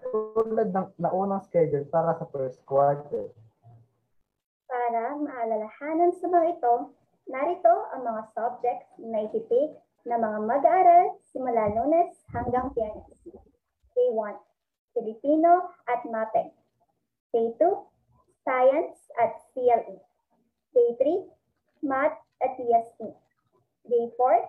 tulad 0.07 0.69
ng 0.71 0.87
naunang 1.01 1.43
schedule 1.45 1.85
para 1.89 2.15
sa 2.15 2.25
first 2.29 2.61
quarter. 2.63 3.33
Para 4.69 5.17
maalalahanan 5.19 6.13
sa 6.15 6.29
mga 6.29 6.57
ito, 6.57 6.73
narito 7.27 7.73
ang 7.91 8.01
mga 8.07 8.21
subjects 8.31 8.89
na 9.01 9.25
ititake 9.25 9.75
ng 10.07 10.19
mga 10.21 10.39
mag-aaral 10.47 11.05
simula 11.33 11.75
lunes 11.75 12.13
hanggang 12.31 12.71
biyernes. 12.71 13.19
Day 13.97 14.09
1, 14.13 14.46
Filipino 14.93 15.73
at 15.87 16.03
MAPE. 16.05 16.53
Day 17.33 17.47
2, 17.59 17.67
Science 18.45 18.97
at 19.19 19.35
CLE. 19.51 19.99
Day 20.73 20.89
3, 20.99 21.27
Math 21.83 22.17
at 22.39 22.55
TSE. 22.55 23.09
Day 23.87 24.05
4, 24.15 24.47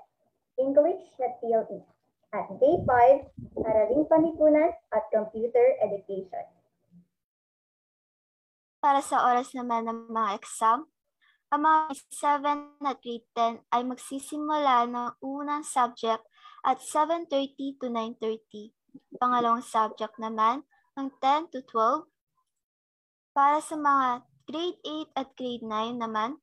English 0.59 1.03
at 1.18 1.40
TLE. 1.42 1.83
At 2.31 2.46
Day 2.61 2.77
5, 2.85 3.64
Araling 3.64 4.05
Panlipunan 4.07 4.77
at 4.92 5.05
Computer 5.11 5.74
Education. 5.81 6.44
Para 8.79 9.03
sa 9.03 9.27
oras 9.27 9.51
naman 9.59 9.90
ng 9.90 10.12
mga 10.12 10.38
exam, 10.38 10.87
ang 11.48 11.64
mga 11.64 11.81
grade 11.90 12.12
7 12.79 12.85
at 12.85 12.98
grade 13.01 13.29
10 13.33 13.74
ay 13.74 13.83
magsisimula 13.88 14.85
ng 14.87 15.09
unang 15.24 15.64
subject 15.64 16.20
at 16.62 16.79
7.30 16.79 17.81
to 17.81 17.88
9.30. 17.88 18.78
Pangalawang 19.19 19.65
subject 19.65 20.15
naman 20.17 20.67
ng 20.99 21.09
10 21.23 21.53
to 21.55 21.63
12. 21.67 22.07
Para 23.35 23.63
sa 23.63 23.79
mga 23.79 24.27
grade 24.49 24.79
8 25.15 25.19
at 25.19 25.29
grade 25.39 25.65
9 25.67 26.03
naman, 26.03 26.39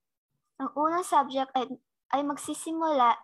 ang 0.55 0.69
unang 0.79 1.03
subject 1.03 1.51
ay, 1.55 1.67
ay 2.15 2.21
magsisimula 2.23 3.19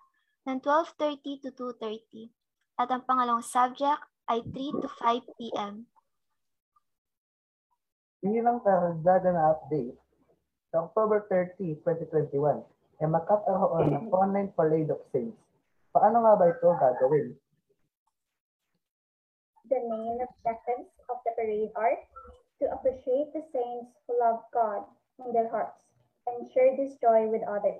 ng 0.47 0.57
12.30 0.59 1.43
to 1.47 1.49
2.30. 1.55 2.27
At 2.75 2.91
ang 2.91 3.05
pangalawang 3.07 3.45
subject 3.45 4.01
ay 4.27 4.43
3 4.43 4.81
to 4.83 4.87
5 4.87 5.37
p.m. 5.39 5.87
Bilang 8.21 8.61
karagdagan 8.61 9.33
na 9.33 9.55
update, 9.55 9.97
sa 10.71 10.87
October 10.87 11.25
30, 11.27 11.83
2021, 11.83 12.63
ay 13.01 13.07
magkakaroon 13.09 13.91
ng 13.91 14.05
online 14.13 14.49
parade 14.53 14.93
of 14.93 15.01
saints. 15.09 15.35
Paano 15.91 16.23
nga 16.23 16.37
ba 16.39 16.47
ito 16.47 16.63
gagawin? 16.63 17.35
The 19.71 19.79
main 19.87 20.19
objectives 20.19 20.91
of 21.07 21.23
the 21.23 21.31
parade 21.31 21.71
are 21.77 21.95
to 22.59 22.65
appreciate 22.75 23.31
the 23.31 23.39
saints 23.55 23.95
who 24.03 24.19
love 24.19 24.43
God 24.53 24.83
in 25.23 25.31
their 25.31 25.47
hearts 25.47 25.87
and 26.27 26.51
share 26.51 26.75
this 26.75 26.99
joy 26.99 27.31
with 27.31 27.39
others. 27.47 27.79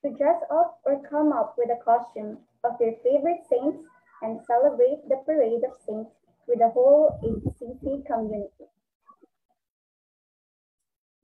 To 0.00 0.16
dress 0.16 0.40
up 0.48 0.80
or 0.86 1.04
come 1.04 1.36
up 1.36 1.52
with 1.58 1.68
a 1.68 1.84
costume 1.84 2.38
of 2.64 2.78
their 2.80 2.96
favorite 3.04 3.44
saints 3.44 3.84
and 4.22 4.40
celebrate 4.46 5.04
the 5.06 5.20
parade 5.26 5.68
of 5.68 5.76
saints 5.84 6.16
with 6.48 6.60
the 6.60 6.70
whole 6.70 7.20
HCC 7.20 8.06
community. 8.06 8.64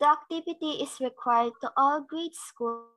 The 0.01 0.09
activity 0.13 0.85
is 0.85 1.01
required 1.01 1.57
to 1.63 1.73
all 1.79 2.03
grade 2.03 2.35
school, 2.35 2.93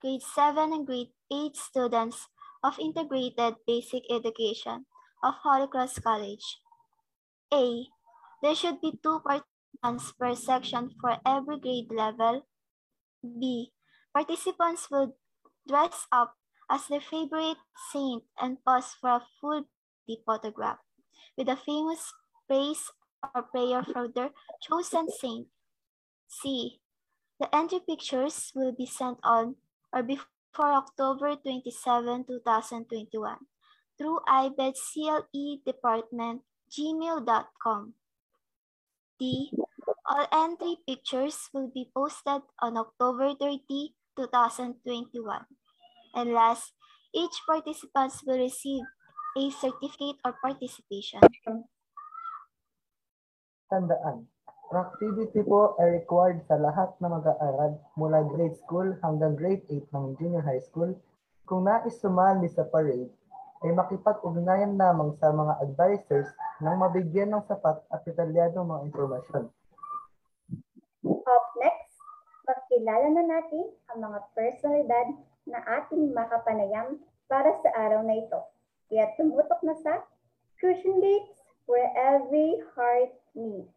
grade 0.00 0.22
7 0.22 0.72
and 0.72 0.86
grade 0.86 1.10
8 1.32 1.56
students 1.56 2.28
of 2.62 2.78
Integrated 2.78 3.56
Basic 3.66 4.04
Education 4.08 4.86
of 5.22 5.34
Holy 5.42 5.68
Cross 5.68 5.98
College. 5.98 6.60
A. 7.52 7.86
There 8.42 8.54
should 8.54 8.80
be 8.80 8.98
two 9.02 9.20
participants 9.20 10.12
per 10.18 10.34
section 10.34 10.90
for 11.00 11.18
every 11.26 11.58
grade 11.60 11.92
level. 11.92 12.46
B. 13.22 13.72
Participants 14.14 14.88
will 14.90 15.16
dress 15.68 16.06
up 16.10 16.34
as 16.70 16.86
their 16.88 17.00
favorite 17.00 17.58
saint 17.92 18.24
and 18.40 18.56
pose 18.64 18.96
for 19.00 19.20
a 19.20 19.26
full 19.40 19.64
photograph 20.26 20.78
with 21.36 21.48
a 21.48 21.56
famous 21.56 22.12
praise 22.48 22.90
or 23.34 23.42
prayer 23.42 23.84
for 23.84 24.08
their 24.08 24.30
chosen 24.62 25.08
saint. 25.10 25.46
C. 26.28 26.80
The 27.38 27.54
entry 27.54 27.80
pictures 27.86 28.52
will 28.54 28.72
be 28.72 28.86
sent 28.86 29.18
on 29.22 29.56
or 29.92 30.02
before 30.02 30.72
October 30.72 31.36
27, 31.36 32.24
2021 32.24 33.36
through 34.00 34.24
IBED 34.24 34.80
CLE 34.80 35.60
Department 35.60 36.40
gmail.com. 36.72 37.92
D. 39.20 39.52
All 40.08 40.24
entry 40.32 40.80
pictures 40.88 41.36
will 41.52 41.68
be 41.68 41.92
posted 41.92 42.40
on 42.64 42.80
October 42.80 43.36
30, 43.36 43.92
2021. 44.16 45.44
And 46.16 46.32
last, 46.32 46.72
each 47.12 47.44
participant 47.44 48.16
will 48.24 48.40
receive 48.40 48.88
a 49.36 49.52
certificate 49.52 50.16
of 50.24 50.40
participation. 50.40 51.20
Tandaan, 53.68 54.26
activity 54.72 55.44
po 55.44 55.76
ay 55.76 56.00
required 56.00 56.40
sa 56.48 56.56
lahat 56.56 56.96
na 57.04 57.12
mag-aaral 57.12 57.76
mula 58.00 58.24
grade 58.24 58.56
school 58.56 58.96
hanggang 59.04 59.36
grade 59.36 59.62
8 59.68 59.92
ng 59.92 60.16
junior 60.16 60.42
high 60.42 60.64
school. 60.64 60.96
Kung 61.44 61.68
nais 61.68 62.00
sumali 62.00 62.48
sa 62.50 62.66
parade, 62.66 63.12
ay 63.60 63.70
makipag-ugnayan 63.76 64.80
lamang 64.80 65.12
sa 65.20 65.28
mga 65.32 65.60
advisors 65.60 66.28
nang 66.64 66.80
mabigyan 66.80 67.28
ng 67.28 67.44
sapat 67.44 67.76
at 67.92 68.00
detalyadong 68.08 68.64
mga 68.64 68.84
impormasyon. 68.88 69.44
Up 71.04 71.46
next, 71.60 71.96
pagkilala 72.48 73.06
na 73.12 73.24
natin 73.28 73.68
ang 73.92 73.98
mga 74.00 74.18
personalidad 74.32 75.06
na 75.44 75.60
ating 75.80 76.12
makapanayam 76.16 77.00
para 77.28 77.52
sa 77.60 77.68
araw 77.76 78.00
na 78.00 78.16
ito. 78.16 78.40
Kaya 78.88 79.12
tumutok 79.14 79.60
na 79.62 79.76
sa 79.84 80.02
Cushion 80.56 80.98
Gates 80.98 81.40
where 81.68 81.92
every 81.94 82.58
heart 82.74 83.14
meets. 83.36 83.76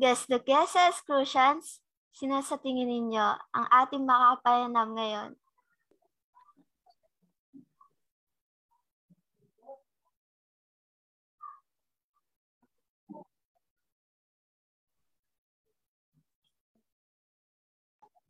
Guess 0.00 0.26
the 0.26 0.40
guesses, 0.40 1.00
Crucians, 1.04 1.80
sino 2.14 2.38
sa 2.42 2.58
tingin 2.58 2.90
ninyo 2.90 3.26
ang 3.54 3.66
ating 3.70 4.02
makakapayanam 4.02 4.88
ngayon? 4.94 5.30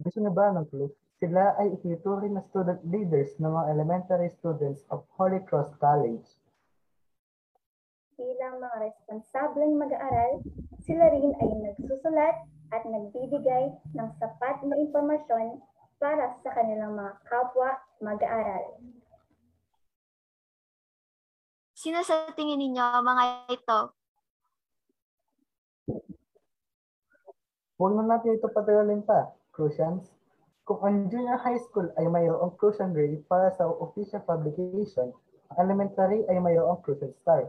Gusto 0.00 0.16
niyo 0.24 0.32
ba 0.32 0.48
ng 0.56 0.64
clue? 0.72 0.88
Sila 1.20 1.52
ay 1.60 1.76
itinuturing 1.76 2.32
na 2.32 2.40
student 2.48 2.80
leaders 2.88 3.36
ng 3.36 3.52
mga 3.52 3.68
elementary 3.76 4.32
students 4.32 4.80
of 4.88 5.04
Holy 5.20 5.44
Cross 5.44 5.76
College. 5.76 6.24
Bilang 8.16 8.64
mga 8.64 8.76
responsableng 8.88 9.76
mag-aaral, 9.76 10.40
sila 10.80 11.04
rin 11.12 11.36
ay 11.36 11.50
nagsusulat 11.68 12.36
at 12.70 12.82
nagbibigay 12.86 13.74
ng 13.94 14.08
sapat 14.18 14.62
na 14.62 14.78
impormasyon 14.78 15.58
para 16.00 16.32
sa 16.40 16.50
kanilang 16.54 16.96
mga 16.96 17.12
kapwa 17.28 17.76
mag-aaral. 18.00 18.80
Sino 21.76 22.00
sa 22.04 22.28
tingin 22.36 22.60
ninyo 22.60 22.84
mga 23.04 23.24
ito? 23.52 23.80
Huwag 27.80 27.96
na 27.96 28.04
natin 28.04 28.36
ito 28.36 28.52
patagalin 28.52 29.00
pa, 29.00 29.32
Crucians. 29.56 30.12
Kung 30.68 30.84
ang 30.84 31.08
junior 31.08 31.40
high 31.40 31.56
school 31.56 31.88
ay 31.96 32.04
mayroong 32.04 32.52
Crucian 32.60 32.92
grade 32.92 33.24
para 33.24 33.48
sa 33.56 33.64
official 33.64 34.20
publication, 34.20 35.08
ang 35.48 35.56
elementary 35.64 36.28
ay 36.28 36.36
mayroong 36.36 36.84
Crucian 36.84 37.16
star. 37.24 37.48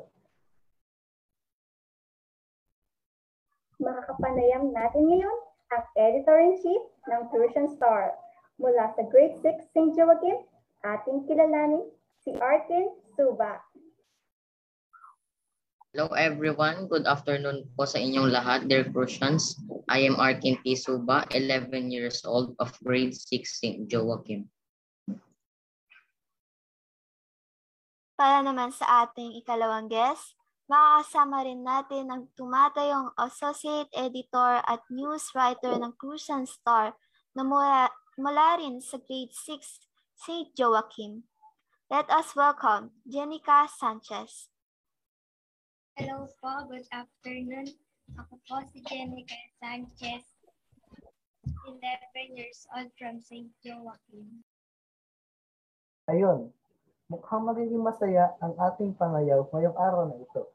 Makakapanayam 3.81 4.77
natin 4.77 5.09
ngayon 5.09 5.37
ang 5.73 5.83
editor-in-chief 5.97 6.83
ng 7.09 7.21
Crucian 7.33 7.65
Star. 7.65 8.13
Mula 8.61 8.93
sa 8.93 9.01
grade 9.09 9.33
6 9.41 9.73
St. 9.73 9.97
Joachim, 9.97 10.45
ating 10.85 11.25
kilalanin 11.25 11.89
si 12.21 12.29
Arkin 12.37 12.93
Suba. 13.17 13.57
Hello 15.91 16.13
everyone, 16.13 16.85
good 16.93 17.09
afternoon 17.09 17.65
po 17.73 17.89
sa 17.89 17.97
inyong 17.97 18.29
lahat, 18.29 18.69
dear 18.69 18.85
Crucians. 18.85 19.57
I 19.89 20.05
am 20.05 20.13
Arkin 20.21 20.61
T. 20.61 20.77
Suba, 20.77 21.25
11 21.33 21.89
years 21.89 22.21
old 22.21 22.53
of 22.61 22.69
grade 22.85 23.17
6 23.17 23.33
St. 23.49 23.89
Joachim. 23.89 24.45
Para 28.13 28.45
naman 28.45 28.69
sa 28.69 29.09
ating 29.09 29.41
ikalawang 29.41 29.89
guest, 29.89 30.37
makakasama 30.71 31.43
rin 31.43 31.67
natin 31.67 32.07
ang 32.07 32.23
tumatayong 32.39 33.11
Associate 33.19 33.91
Editor 33.91 34.63
at 34.63 34.79
News 34.87 35.35
Writer 35.35 35.75
ng 35.75 35.91
Crucian 35.99 36.47
Star 36.47 36.95
na 37.35 37.43
mula, 37.43 37.91
mula 38.15 38.55
rin 38.55 38.79
sa 38.79 38.95
grade 38.95 39.35
6 39.35 39.83
St. 40.15 40.47
Joachim. 40.55 41.27
Let 41.91 42.07
us 42.07 42.31
welcome 42.39 42.95
Jenica 43.03 43.67
Sanchez. 43.67 44.47
Hello 45.99 46.23
po, 46.39 46.71
good 46.71 46.87
afternoon. 46.95 47.67
Ako 48.15 48.39
po 48.47 48.63
si 48.71 48.79
Jenica 48.87 49.35
Sanchez, 49.59 50.23
11 51.67 51.83
years 52.39 52.63
old 52.71 52.87
from 52.95 53.19
St. 53.19 53.51
Joaquin. 53.59 54.39
Ayun, 56.07 56.55
mukhang 57.11 57.43
magiging 57.43 57.83
masaya 57.83 58.31
ang 58.39 58.55
ating 58.55 58.95
pangayaw 58.95 59.43
ngayong 59.51 59.75
araw 59.75 60.07
na 60.07 60.15
ito. 60.15 60.47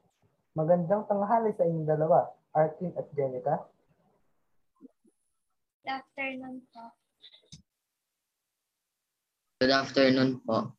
Magandang 0.57 1.05
tanghali 1.05 1.53
sa 1.53 1.69
inyong 1.69 1.85
dalawa, 1.85 2.33
Arkin 2.57 2.89
at 2.97 3.05
Jenica. 3.13 3.61
Good 5.85 5.93
afternoon 5.93 6.65
po. 6.73 6.85
Good 9.61 9.75
afternoon 9.77 10.33
po. 10.41 10.73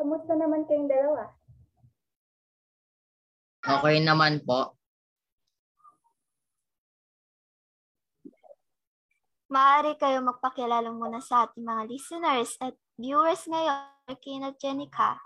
Kamusta 0.00 0.32
naman 0.40 0.64
kayong 0.64 0.88
dalawa? 0.88 1.36
Okay 3.60 4.00
naman 4.00 4.40
po. 4.40 4.80
Maaari 9.52 10.00
kayo 10.00 10.24
magpakilala 10.24 10.88
muna 10.88 11.20
sa 11.20 11.44
ating 11.44 11.68
mga 11.68 11.92
listeners 11.92 12.56
at 12.64 12.72
viewers 12.96 13.44
ngayon, 13.44 13.84
Arkin 14.08 14.48
at 14.48 14.56
Jenica. 14.56 15.20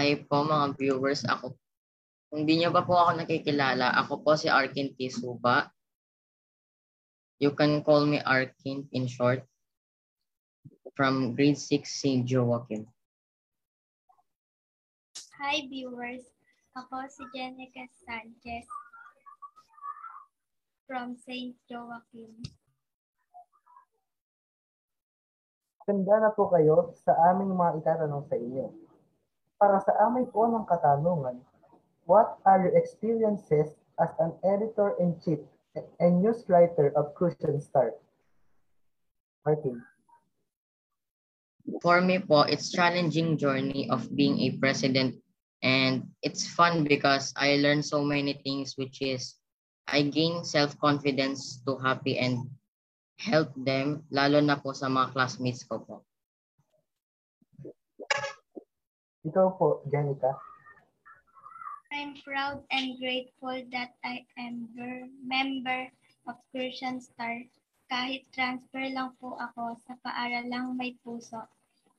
Hi 0.00 0.16
po 0.16 0.48
mga 0.48 0.80
viewers, 0.80 1.28
ako 1.28 1.60
kung 2.32 2.48
di 2.48 2.56
niyo 2.56 2.72
pa 2.72 2.88
po 2.88 2.96
ako 2.96 3.20
nakikilala, 3.20 3.92
ako 4.00 4.24
po 4.24 4.32
si 4.32 4.48
Arkin 4.48 4.96
T. 4.96 5.12
Suba. 5.12 5.68
You 7.36 7.52
can 7.52 7.84
call 7.84 8.08
me 8.08 8.16
Arkin 8.16 8.88
in 8.96 9.04
short. 9.04 9.44
From 10.96 11.36
grade 11.36 11.60
6 11.60 11.84
St. 11.84 12.24
Joachim. 12.24 12.88
Hi 15.36 15.68
viewers, 15.68 16.24
ako 16.72 17.04
si 17.12 17.20
Jenica 17.36 17.84
Sanchez 18.00 18.64
from 20.88 21.12
St. 21.20 21.52
Joaquin. 21.68 22.40
Handa 25.84 26.24
na 26.24 26.32
po 26.32 26.48
kayo 26.48 26.96
sa 27.04 27.12
aming 27.36 27.52
mga 27.52 27.84
itatanong 27.84 28.24
sa 28.24 28.40
inyo. 28.40 28.79
Para 29.60 29.76
sa 29.84 29.92
aming 30.08 30.32
unang 30.32 30.64
katanungan, 30.64 31.36
what 32.08 32.40
are 32.48 32.64
your 32.64 32.72
experiences 32.80 33.76
as 34.00 34.08
an 34.16 34.32
editor-in-chief 34.40 35.44
and 36.00 36.24
news 36.24 36.48
writer 36.48 36.88
of 36.96 37.12
Crucian 37.12 37.60
Star? 37.60 37.92
Martin. 39.44 39.84
For 41.84 42.00
me 42.00 42.24
po, 42.24 42.48
it's 42.48 42.72
challenging 42.72 43.36
journey 43.36 43.84
of 43.92 44.08
being 44.16 44.40
a 44.48 44.56
president 44.56 45.20
and 45.62 46.08
it's 46.24 46.48
fun 46.48 46.84
because 46.84 47.32
I 47.36 47.60
learn 47.60 47.84
so 47.84 48.00
many 48.00 48.40
things 48.40 48.80
which 48.80 49.04
is 49.04 49.36
I 49.84 50.08
gain 50.08 50.44
self-confidence 50.44 51.62
to 51.68 51.76
happy 51.76 52.16
and 52.16 52.48
help 53.20 53.52
them 53.60 54.08
lalo 54.08 54.40
na 54.40 54.56
po 54.56 54.72
sa 54.72 54.88
mga 54.88 55.12
classmates 55.12 55.68
ko 55.68 55.84
po. 55.84 56.00
Ikaw 59.20 59.46
po, 59.60 59.84
Jenica. 59.92 60.32
I'm 61.92 62.16
proud 62.24 62.64
and 62.72 62.96
grateful 62.96 63.52
that 63.74 63.92
I 64.00 64.24
am 64.40 64.72
a 64.80 65.10
member 65.20 65.92
of 66.24 66.40
Christian 66.54 67.04
Star. 67.04 67.44
Kahit 67.90 68.30
transfer 68.32 68.86
lang 68.88 69.18
po 69.20 69.36
ako 69.36 69.76
sa 69.84 69.98
paaralang 70.00 70.78
may 70.78 70.96
puso. 71.02 71.44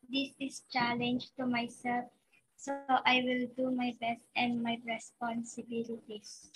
This 0.08 0.34
is 0.42 0.66
challenge 0.72 1.30
to 1.38 1.46
myself, 1.46 2.10
so 2.58 2.74
I 3.06 3.22
will 3.22 3.46
do 3.54 3.70
my 3.70 3.94
best 4.00 4.24
and 4.34 4.64
my 4.64 4.80
responsibilities. 4.88 6.50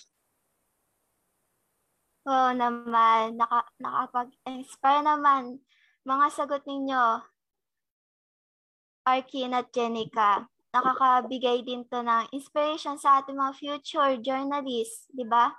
Oo 2.25 2.49
naman, 2.57 3.37
naka, 3.37 3.69
nakapag-inspire 3.77 5.05
naman 5.05 5.61
mga 6.07 6.25
sagot 6.33 6.65
ninyo, 6.65 7.21
Arkin 9.05 9.53
at 9.53 9.69
Jenica. 9.69 10.54
Nakakabigay 10.75 11.63
din 11.63 11.87
to 11.87 12.03
ng 12.03 12.27
inspiration 12.35 12.99
sa 12.99 13.23
ating 13.23 13.39
mga 13.39 13.55
future 13.55 14.11
journalists, 14.19 15.07
di 15.07 15.23
ba? 15.23 15.55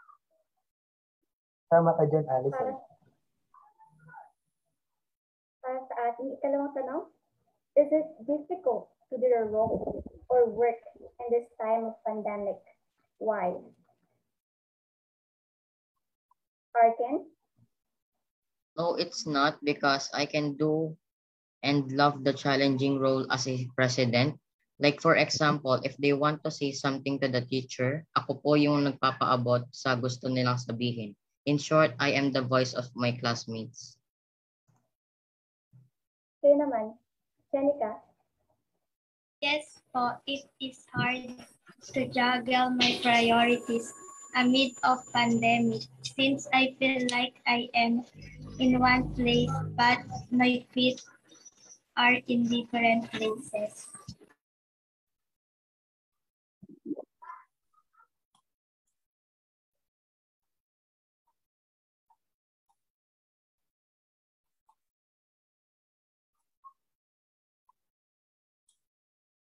Tama 1.73 1.97
ka 1.97 2.05
dyan, 2.05 2.29
Para, 2.29 2.37
Alison. 2.45 2.77
para 5.65 5.81
sa 5.89 5.95
ating 6.13 6.37
ikalawang 6.37 6.77
tanong, 6.77 7.09
is 7.81 7.89
it 7.89 8.05
difficult 8.29 8.93
to 9.09 9.17
do 9.17 9.25
your 9.25 9.49
role 9.49 10.05
or 10.29 10.53
work 10.53 10.77
in 11.01 11.27
this 11.33 11.49
time 11.57 11.89
of 11.89 11.97
pandemic? 12.05 12.61
Why? 13.17 13.57
Arkin? 16.77 17.25
No, 18.77 19.01
it's 19.01 19.25
not 19.25 19.57
because 19.65 20.13
I 20.13 20.29
can 20.29 20.61
do 20.61 20.93
and 21.65 21.89
love 21.97 22.21
the 22.21 22.37
challenging 22.37 23.01
role 23.01 23.25
as 23.33 23.49
a 23.49 23.65
president. 23.73 24.37
Like 24.77 25.01
for 25.01 25.17
example, 25.17 25.81
if 25.85 25.97
they 25.97 26.13
want 26.13 26.45
to 26.45 26.51
say 26.53 26.73
something 26.73 27.17
to 27.25 27.29
the 27.33 27.41
teacher, 27.41 28.05
ako 28.13 28.45
po 28.45 28.51
yung 28.61 28.85
nagpapaabot 28.85 29.65
sa 29.73 29.97
gusto 29.97 30.29
nilang 30.29 30.61
sabihin. 30.61 31.17
In 31.49 31.57
short, 31.57 31.97
I 31.97 32.13
am 32.13 32.35
the 32.35 32.45
voice 32.45 32.77
of 32.77 32.93
my 32.93 33.17
classmates. 33.17 33.97
Kayo 36.45 36.61
naman, 36.61 36.93
Jenica? 37.49 38.05
Yes 39.41 39.81
po, 39.95 40.21
it 40.29 40.45
is 40.61 40.85
hard 40.93 41.41
to 41.97 42.01
juggle 42.13 42.73
my 42.77 43.01
priorities 43.01 43.93
amid 44.37 44.77
of 44.85 45.01
pandemic 45.17 45.89
since 46.05 46.45
I 46.53 46.77
feel 46.77 47.09
like 47.09 47.41
I 47.49 47.73
am 47.73 48.05
in 48.61 48.77
one 48.77 49.09
place, 49.17 49.53
but 49.77 50.05
my 50.29 50.65
feet 50.73 51.01
are 51.97 52.21
in 52.29 52.45
different 52.49 53.09
places. 53.13 53.89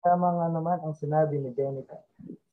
Tama 0.01 0.33
nga 0.33 0.47
naman 0.49 0.81
ang 0.81 0.97
sinabi 0.97 1.37
ni 1.37 1.53
Jenica. 1.53 2.01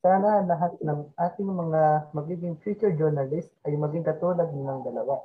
Sana 0.04 0.44
lahat 0.44 0.76
ng 0.84 1.16
ating 1.16 1.48
mga 1.48 2.12
magiging 2.12 2.61
future 2.61 2.92
journalist 2.92 3.48
ay 3.64 3.72
maging 3.72 4.04
katulad 4.04 4.52
ng 4.52 4.84
dalawa. 4.84 5.24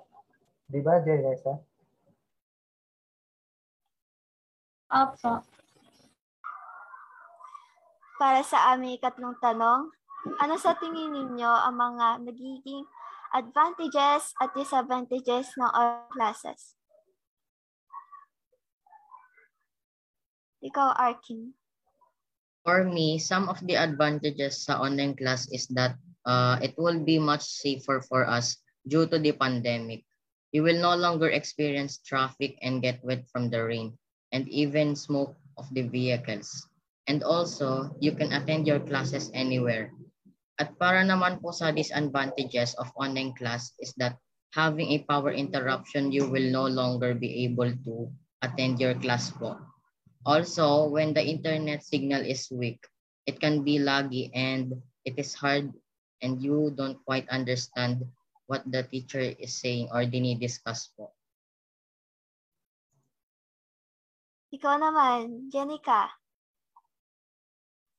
Di 0.71 0.79
ba, 0.79 1.03
Jenica? 1.03 1.59
Opo. 4.88 5.43
Para 8.15 8.39
sa 8.47 8.71
aming 8.71 8.95
ikatlong 8.95 9.36
tanong, 9.43 9.91
ano 10.39 10.55
sa 10.55 10.79
tingin 10.79 11.12
ninyo 11.12 11.51
ang 11.51 11.75
mga 11.75 12.23
nagiging 12.23 12.88
advantages 13.36 14.31
at 14.39 14.55
disadvantages 14.55 15.51
ng 15.59 15.67
online 15.75 16.07
classes? 16.15 16.79
Ikaw, 20.63 20.95
Arkin. 20.95 21.51
For 22.63 22.88
me, 22.88 23.19
some 23.19 23.52
of 23.52 23.60
the 23.60 23.76
advantages 23.76 24.63
sa 24.63 24.80
online 24.80 25.19
class 25.19 25.52
is 25.52 25.67
that 25.76 25.99
uh, 26.23 26.60
it 26.63 26.80
will 26.80 27.04
be 27.04 27.19
much 27.19 27.43
safer 27.43 27.99
for 27.99 28.23
us 28.23 28.56
due 28.88 29.04
to 29.08 29.19
the 29.19 29.36
pandemic. 29.36 30.08
We 30.56 30.63
will 30.63 30.80
no 30.80 30.95
longer 30.95 31.28
experience 31.28 31.99
traffic 31.99 32.56
and 32.63 32.80
get 32.80 33.04
wet 33.04 33.28
from 33.28 33.52
the 33.52 33.67
rain 33.67 33.99
and 34.32 34.47
even 34.47 34.95
smoke 34.95 35.36
of 35.58 35.67
the 35.76 35.84
vehicles. 35.91 36.67
And 37.08 37.23
also, 37.23 37.91
you 37.99 38.15
can 38.15 38.32
attend 38.32 38.63
your 38.63 38.80
classes 38.80 39.28
anywhere. 39.34 39.91
At 40.56 40.80
para 40.80 41.04
naman 41.04 41.43
po 41.43 41.52
sa 41.52 41.76
disadvantages 41.76 42.80
of 42.80 42.93
online 42.95 43.36
class 43.36 43.76
is 43.84 43.91
that 43.99 44.15
having 44.56 44.95
a 44.95 45.04
power 45.04 45.36
interruption, 45.36 46.13
you 46.13 46.30
will 46.30 46.47
no 46.47 46.69
longer 46.69 47.12
be 47.12 47.43
able 47.43 47.73
to 47.84 48.08
attend 48.39 48.80
your 48.80 48.95
class 48.95 49.34
po. 49.36 49.58
Also, 50.23 50.88
when 50.88 51.13
the 51.13 51.23
internet 51.23 51.83
signal 51.83 52.23
is 52.23 52.47
weak, 52.51 52.79
it 53.27 53.39
can 53.39 53.63
be 53.63 53.79
laggy 53.79 54.31
and 54.33 54.71
it 55.03 55.19
is 55.19 55.36
hard 55.36 55.71
and 56.21 56.41
you 56.41 56.71
don't 56.75 56.99
quite 57.03 57.27
understand 57.27 58.07
what 58.47 58.63
the 58.71 58.83
teacher 58.88 59.19
is 59.19 59.59
saying 59.59 59.91
or 59.91 60.07
dinidiscuss 60.07 60.88
po. 60.95 61.12
Ikaw 64.55 64.79
naman, 64.79 65.51
Jenica. 65.51 66.07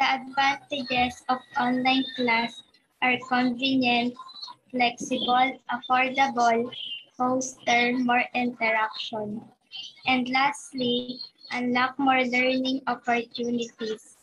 The 0.01 0.07
advantages 0.23 1.21
of 1.29 1.43
online 1.61 2.07
class 2.17 2.63
are 3.03 3.21
convenient, 3.29 4.17
flexible, 4.71 5.61
affordable, 5.69 6.73
foster 7.19 7.99
more 8.01 8.25
interaction. 8.33 9.43
And 10.07 10.29
lastly, 10.31 11.21
unlock 11.51 11.99
more 11.99 12.23
learning 12.25 12.83
opportunities. 12.87 14.17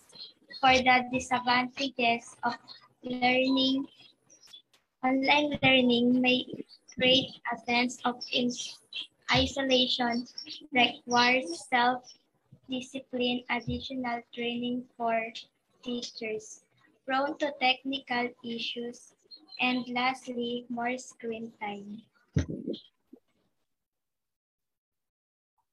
For 0.60 0.73
the 0.77 1.05
disadvantages 1.12 2.36
of 2.43 2.55
learning, 3.03 3.88
online 5.03 5.57
learning 5.63 6.21
may 6.21 6.45
create 6.93 7.34
a 7.51 7.57
sense 7.57 7.99
of 8.05 8.21
isolation, 9.34 10.27
requires 10.71 11.65
self-discipline, 11.67 13.43
additional 13.49 14.21
training 14.34 14.84
for 14.97 15.17
teachers, 15.84 16.63
prone 17.05 17.38
to 17.39 17.51
technical 17.60 18.29
issues, 18.43 19.15
and 19.60 19.88
lastly, 19.89 20.65
more 20.69 20.97
screen 20.97 21.51
time. 21.60 22.01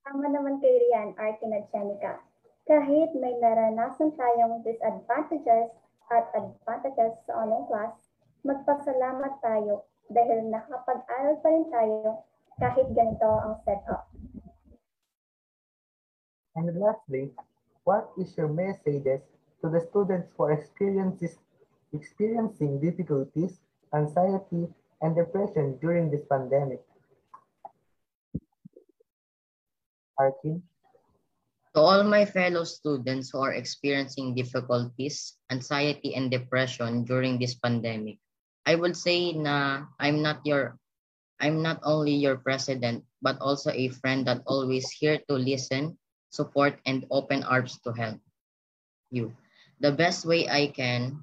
Tama 0.09 0.25
naman 0.25 0.57
kay 0.65 0.73
Rian, 0.73 1.13
Arkin 1.21 1.53
at 1.53 1.69
Jenica. 1.69 2.25
Kahit 2.65 3.13
may 3.13 3.37
naranasan 3.45 4.17
tayong 4.17 4.65
disadvantages 4.65 5.69
at 6.09 6.33
advantages 6.33 7.13
sa 7.29 7.45
online 7.45 7.69
class, 7.69 7.93
magpasalamat 8.41 9.37
tayo 9.45 9.85
dahil 10.09 10.49
nakapag-aral 10.49 11.37
pa 11.45 11.49
rin 11.53 11.69
tayo 11.69 12.25
kahit 12.57 12.89
ganito 12.97 13.29
ang 13.29 13.61
setup. 13.69 14.09
And 16.57 16.73
lastly, 16.73 17.37
what 17.85 18.09
is 18.17 18.33
your 18.41 18.49
messages 18.49 19.21
to 19.61 19.69
the 19.69 19.85
students 19.93 20.33
who 20.41 20.49
are 20.49 20.57
experiences, 20.57 21.37
experiencing 21.93 22.81
difficulties, 22.81 23.61
anxiety, 23.93 24.73
and 25.05 25.13
depression 25.13 25.77
during 25.85 26.09
this 26.09 26.25
pandemic? 26.25 26.81
Arkin? 30.19 30.63
To 31.75 31.81
all 31.81 32.03
my 32.03 32.27
fellow 32.27 32.65
students 32.65 33.31
who 33.31 33.39
are 33.39 33.55
experiencing 33.55 34.35
difficulties, 34.35 35.39
anxiety, 35.51 36.15
and 36.15 36.31
depression 36.31 37.05
during 37.05 37.39
this 37.39 37.55
pandemic, 37.55 38.19
I 38.67 38.75
would 38.75 38.97
say 38.97 39.33
na 39.33 39.87
I'm 39.99 40.21
not 40.21 40.43
your 40.45 40.77
I'm 41.39 41.63
not 41.63 41.79
only 41.87 42.19
your 42.19 42.37
president, 42.43 43.07
but 43.23 43.39
also 43.39 43.71
a 43.71 43.95
friend 44.03 44.27
that 44.27 44.43
always 44.47 44.91
here 44.91 45.23
to 45.31 45.39
listen, 45.39 45.95
support, 46.35 46.83
and 46.83 47.07
open 47.15 47.47
arms 47.47 47.79
to 47.87 47.95
help 47.95 48.19
you. 49.15 49.31
The 49.79 49.95
best 49.95 50.27
way 50.27 50.51
I 50.51 50.75
can 50.75 51.23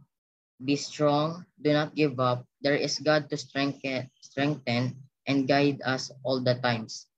be 0.63 0.79
strong, 0.79 1.43
do 1.59 1.75
not 1.75 1.99
give 1.99 2.19
up. 2.19 2.47
There 2.63 2.79
is 2.79 3.03
God 3.03 3.27
to 3.29 3.35
strengthen, 3.35 4.07
strengthen 4.23 5.03
and 5.27 5.47
guide 5.47 5.83
us 5.83 6.11
all 6.23 6.39
the 6.39 6.55
times. 6.63 7.11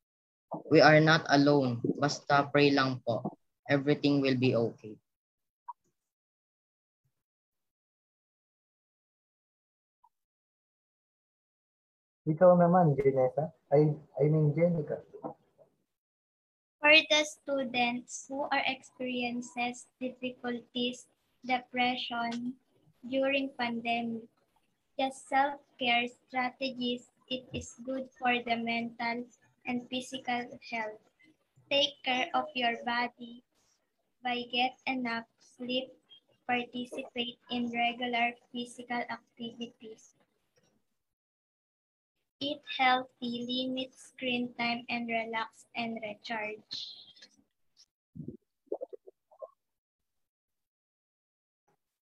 We 0.72 0.80
are 0.80 1.00
not 1.04 1.28
alone. 1.28 1.84
Basta 2.00 2.48
pray 2.48 2.72
lang 2.72 3.04
po. 3.04 3.24
Everything 3.68 4.24
will 4.24 4.40
be 4.40 4.56
okay. 4.56 4.96
Ikaw 12.28 12.60
naman, 12.60 12.96
Jenessa. 13.00 13.56
I, 13.72 13.96
I 14.20 14.28
mean, 14.28 14.52
Jenica. 14.52 15.00
For 16.84 16.92
the 16.92 17.24
students 17.24 18.28
who 18.28 18.48
are 18.52 18.64
experiences 18.68 19.88
difficulties, 20.00 21.08
depression 21.44 22.60
during 23.08 23.56
pandemic, 23.56 24.28
just 25.00 25.28
self-care 25.32 26.12
strategies, 26.28 27.08
it 27.32 27.48
is 27.56 27.76
good 27.84 28.12
for 28.20 28.36
the 28.44 28.60
mental 28.60 29.24
and 29.68 29.84
physical 29.92 30.48
health. 30.72 31.04
Take 31.70 32.00
care 32.04 32.32
of 32.34 32.48
your 32.56 32.80
body 32.88 33.44
by 34.24 34.48
get 34.48 34.80
enough 34.88 35.28
sleep, 35.38 35.92
participate 36.48 37.38
in 37.52 37.70
regular 37.76 38.32
physical 38.56 39.04
activities. 39.12 40.16
Eat 42.40 42.62
healthy, 42.80 43.44
limit 43.44 43.92
screen 43.92 44.54
time, 44.56 44.86
and 44.88 45.10
relax 45.10 45.68
and 45.76 46.00
recharge. 46.00 46.72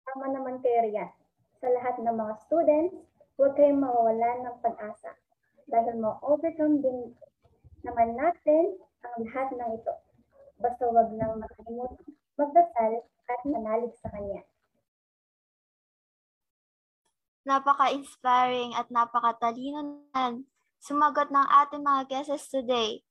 Tama 0.08 0.28
naman 0.34 0.60
kay 0.66 0.90
Rian. 0.90 1.12
Sa 1.62 1.70
lahat 1.70 2.02
ng 2.02 2.16
mga 2.16 2.34
students, 2.48 2.96
huwag 3.38 3.54
kayong 3.54 3.86
mawawalan 3.86 4.50
ng 4.50 4.58
pag-asa 4.66 5.14
dahil 5.70 6.02
ma-overcome 6.02 6.84
din 6.84 7.16
naman 7.84 8.18
natin 8.18 8.78
ang 9.02 9.16
lahat 9.26 9.48
ng 9.54 9.72
ito. 9.78 9.94
Basta 10.62 10.84
huwag 10.86 11.10
nang 11.18 11.42
makalimutan 11.42 12.14
magdasal 12.38 13.06
at 13.06 13.42
manalig 13.46 13.94
sa 14.02 14.10
Kanya. 14.14 14.42
Napaka-inspiring 17.42 18.78
at 18.78 18.90
napakatalino 18.94 19.82
naman 19.82 20.46
sumagot 20.78 21.34
ng 21.34 21.48
ating 21.66 21.82
mga 21.82 22.02
guests 22.10 22.54
today. 22.54 23.02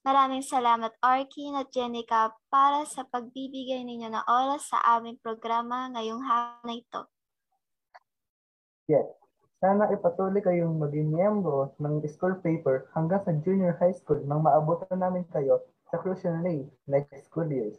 Maraming 0.00 0.40
salamat 0.40 0.96
Arkin 1.04 1.58
at 1.60 1.68
Jenica 1.74 2.32
para 2.48 2.88
sa 2.88 3.04
pagbibigay 3.04 3.84
ninyo 3.84 4.08
ng 4.08 4.24
oras 4.30 4.72
sa 4.72 4.80
aming 4.96 5.20
programa 5.20 5.92
ngayong 5.92 6.24
hapon 6.24 6.64
na 6.64 6.74
ito. 6.78 7.00
Yes. 8.88 9.19
Sana 9.60 9.92
ipatuloy 9.92 10.40
kayong 10.40 10.80
maging 10.80 11.12
miyembro 11.12 11.76
ng 11.76 12.00
school 12.08 12.32
paper 12.40 12.88
hanggang 12.96 13.20
sa 13.20 13.36
junior 13.44 13.76
high 13.76 13.92
school 13.92 14.16
nang 14.24 14.40
maabutan 14.40 14.96
namin 14.96 15.20
kayo 15.28 15.60
sa 15.92 16.00
crucial 16.00 16.32
next 16.88 17.12
school 17.28 17.44
years. 17.44 17.76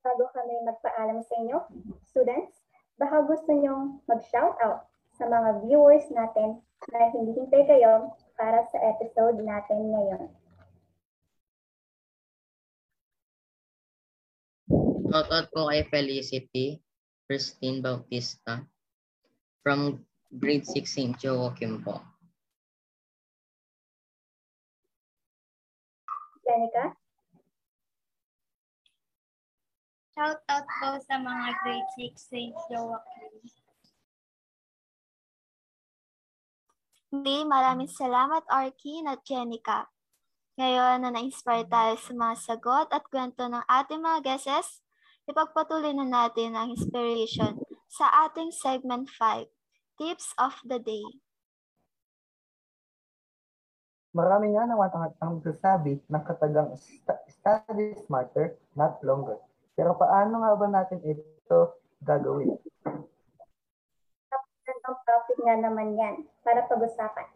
Bago 0.00 0.24
kami 0.32 0.56
magpaalam 0.64 1.20
sa 1.20 1.36
inyo, 1.44 1.68
students, 2.08 2.64
baka 2.96 3.28
gusto 3.28 3.52
nyong 3.52 4.00
mag-shoutout 4.08 4.88
sa 5.12 5.28
mga 5.28 5.68
viewers 5.68 6.08
natin 6.08 6.56
na 6.88 7.12
hindi 7.12 7.36
hintay 7.36 7.68
kayo 7.68 8.08
para 8.40 8.64
sa 8.72 8.80
episode 8.80 9.36
natin 9.44 9.92
ngayon. 9.92 10.22
Shoutout 15.12 15.52
po 15.52 15.68
kay 15.68 15.84
Felicity 15.92 16.80
Christine 17.28 17.84
Bautista 17.84 18.64
from 19.62 20.02
grade 20.38 20.66
6 20.66 20.82
St. 20.90 21.14
Joachim 21.22 21.78
po. 21.86 22.02
Jenica? 26.42 26.98
Shout 30.12 30.42
out 30.50 30.66
po 30.66 30.88
sa 31.06 31.16
mga 31.16 31.46
grade 31.62 31.90
6 31.96 32.18
St. 32.18 32.56
Joachim. 32.68 33.32
Muli, 37.12 37.44
maraming 37.44 37.92
salamat 37.92 38.42
Arkin 38.48 39.06
at 39.06 39.22
Jenica. 39.22 39.86
Ngayon 40.56 41.00
na 41.00 41.08
na-inspire 41.12 41.64
tayo 41.68 41.96
sa 41.96 42.12
mga 42.12 42.34
sagot 42.40 42.88
at 42.92 43.04
kwento 43.08 43.48
ng 43.48 43.64
ating 43.68 44.00
mga 44.00 44.20
guesses, 44.20 44.84
ipagpatuloy 45.28 45.92
na 45.96 46.08
natin 46.08 46.56
ang 46.56 46.72
inspiration 46.72 47.56
sa 47.92 48.08
ating 48.24 48.48
segment 48.48 49.04
5, 49.20 49.52
Tips 50.00 50.32
of 50.40 50.56
the 50.64 50.80
Day. 50.80 51.04
Marami 54.16 54.56
nga 54.56 54.64
naman 54.64 54.88
ang, 54.96 55.12
ang 55.20 55.30
magsasabi 55.36 56.00
ng 56.08 56.22
katagang 56.24 56.72
study 57.28 57.92
smarter, 58.08 58.56
not 58.72 58.96
longer. 59.04 59.36
Pero 59.76 59.92
paano 60.00 60.40
nga 60.40 60.56
ba 60.56 60.66
natin 60.72 61.04
ito 61.04 61.76
gagawin? 62.00 62.56
Ang 64.72 64.98
topic 65.04 65.38
nga 65.44 65.56
naman 65.60 65.92
yan 65.92 66.24
para 66.40 66.64
pag-usapan. 66.72 67.28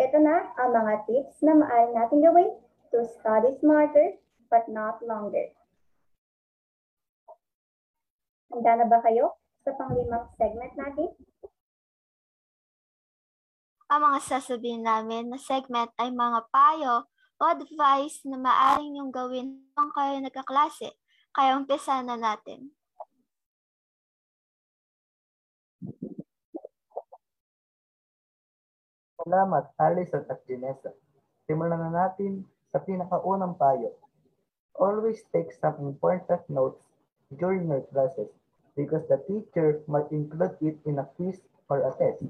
Ito 0.00 0.16
na 0.24 0.56
ang 0.56 0.72
mga 0.72 1.04
tips 1.04 1.36
na 1.44 1.52
maaari 1.52 1.92
natin 1.92 2.24
gawin 2.24 2.48
to 2.88 3.04
study 3.20 3.52
smarter 3.60 4.16
but 4.48 4.64
not 4.72 5.04
longer. 5.04 5.52
Handa 8.48 8.72
na 8.80 8.86
ba 8.88 9.04
kayo 9.04 9.36
sa 9.64 9.70
panglimang 9.74 10.26
segment 10.38 10.74
natin? 10.78 11.10
Ang 13.88 14.00
mga 14.04 14.18
sasabihin 14.20 14.84
namin 14.84 15.32
na 15.32 15.40
segment 15.40 15.88
ay 15.96 16.12
mga 16.12 16.44
payo 16.52 17.08
o 17.40 17.42
advice 17.48 18.20
na 18.28 18.36
maaaring 18.36 19.00
yung 19.00 19.08
gawin 19.08 19.64
kung 19.72 19.88
kayo 19.96 20.20
nagkaklase. 20.20 20.92
Kaya 21.32 21.56
umpisa 21.56 22.04
na 22.04 22.20
natin. 22.20 22.74
Salamat, 29.18 29.72
Alison 29.80 30.24
at 30.28 30.40
Janessa. 30.44 30.92
Simulan 31.48 31.80
na 31.80 31.90
natin 31.90 32.44
sa 32.68 32.84
pinakaunang 32.84 33.56
payo. 33.56 33.96
Always 34.76 35.24
take 35.32 35.50
some 35.56 35.80
important 35.80 36.44
notes 36.52 36.84
during 37.32 37.66
your 37.66 37.82
classes 37.88 38.30
because 38.78 39.02
the 39.10 39.18
teacher 39.26 39.82
might 39.90 40.06
include 40.14 40.54
it 40.62 40.78
in 40.86 41.02
a 41.02 41.06
quiz 41.18 41.42
or 41.66 41.82
a 41.82 41.90
test. 41.98 42.22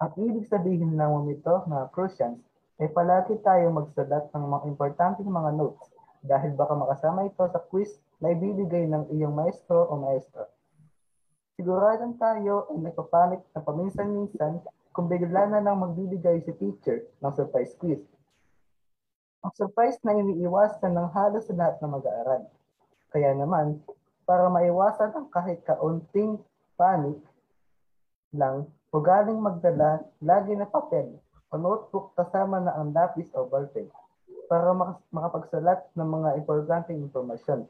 Ang 0.00 0.12
ibig 0.16 0.48
sabihin 0.48 0.96
ng 0.96 1.28
ito 1.28 1.68
na 1.68 1.92
Crucians 1.92 2.40
ay 2.80 2.88
palagi 2.88 3.36
tayong 3.44 3.76
magsulat 3.76 4.32
ng 4.32 4.44
mga 4.48 4.64
importanteng 4.72 5.28
mga 5.28 5.52
notes 5.60 5.92
dahil 6.24 6.56
baka 6.56 6.72
makasama 6.72 7.28
ito 7.28 7.44
sa 7.52 7.60
quiz 7.68 8.00
na 8.18 8.32
ibibigay 8.32 8.88
ng 8.88 9.12
iyong 9.12 9.36
maestro 9.36 9.92
o 9.92 10.00
maestro. 10.00 10.48
Siguradong 11.60 12.16
tayo 12.16 12.72
ay 12.72 12.80
nagpapanik 12.80 13.44
na 13.52 13.60
paminsan-minsan 13.60 14.64
kung 14.90 15.06
bigla 15.06 15.52
na 15.52 15.60
lang 15.60 15.84
magbibigay 15.84 16.40
si 16.42 16.56
teacher 16.56 17.04
ng 17.20 17.32
surprise 17.36 17.76
quiz. 17.76 18.00
Ang 19.44 19.52
surprise 19.54 20.00
na 20.00 20.16
iniiwasan 20.16 20.96
ng 20.96 21.08
halos 21.12 21.46
lahat 21.52 21.76
ng 21.78 21.92
mag-aaral. 21.92 22.42
Kaya 23.12 23.36
naman, 23.36 23.82
para 24.22 24.46
maiwasan 24.48 25.12
ang 25.12 25.28
kahit 25.28 25.62
kaunting 25.66 26.38
panic 26.78 27.18
lang, 28.32 28.66
ugaling 28.90 29.38
magdala 29.38 30.02
lagi 30.24 30.56
na 30.56 30.64
papel 30.64 31.20
o 31.52 31.60
notebook 31.60 32.16
kasama 32.16 32.64
na 32.64 32.72
ang 32.80 32.96
lapis 32.96 33.28
o 33.36 33.44
ballpen 33.44 33.88
para 34.48 34.72
makapagsalat 35.12 35.80
ng 35.96 36.08
mga 36.08 36.30
importanteng 36.40 37.00
impormasyon. 37.00 37.68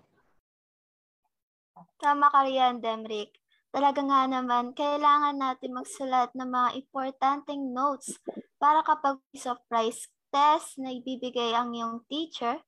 Tama 1.99 2.31
ka 2.31 2.43
riyan, 2.47 2.83
Demrick. 2.83 3.39
Talaga 3.73 4.05
nga 4.05 4.29
naman, 4.29 4.77
kailangan 4.77 5.39
natin 5.39 5.73
magsulat 5.73 6.35
ng 6.37 6.45
mga 6.45 6.71
importanteng 6.77 7.73
notes 7.73 8.21
para 8.61 8.85
kapag 8.85 9.17
surprise 9.33 10.13
test 10.29 10.77
na 10.77 10.93
ibibigay 10.93 11.57
ang 11.57 11.73
iyong 11.73 12.05
teacher, 12.05 12.61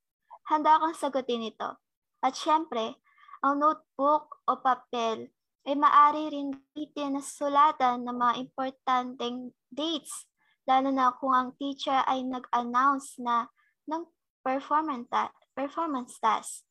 handa 0.49 0.81
kang 0.81 0.97
sagutin 0.97 1.45
ito. 1.45 1.77
At 2.25 2.33
syempre, 2.39 2.97
ang 3.45 3.61
notebook 3.61 4.41
o 4.49 4.57
papel 4.57 5.29
ay 5.69 5.77
maaari 5.77 6.33
rin 6.33 6.57
gamitin 6.57 7.21
na 7.21 7.21
sulatan 7.21 8.09
ng 8.09 8.17
mga 8.17 8.35
importanteng 8.41 9.53
dates, 9.69 10.25
lalo 10.65 10.89
na 10.89 11.13
kung 11.21 11.37
ang 11.37 11.53
teacher 11.61 12.01
ay 12.09 12.25
nag-announce 12.25 13.21
na 13.21 13.53
ng 13.85 14.09
performance, 14.41 15.09
performance 15.53 16.17
task. 16.25 16.65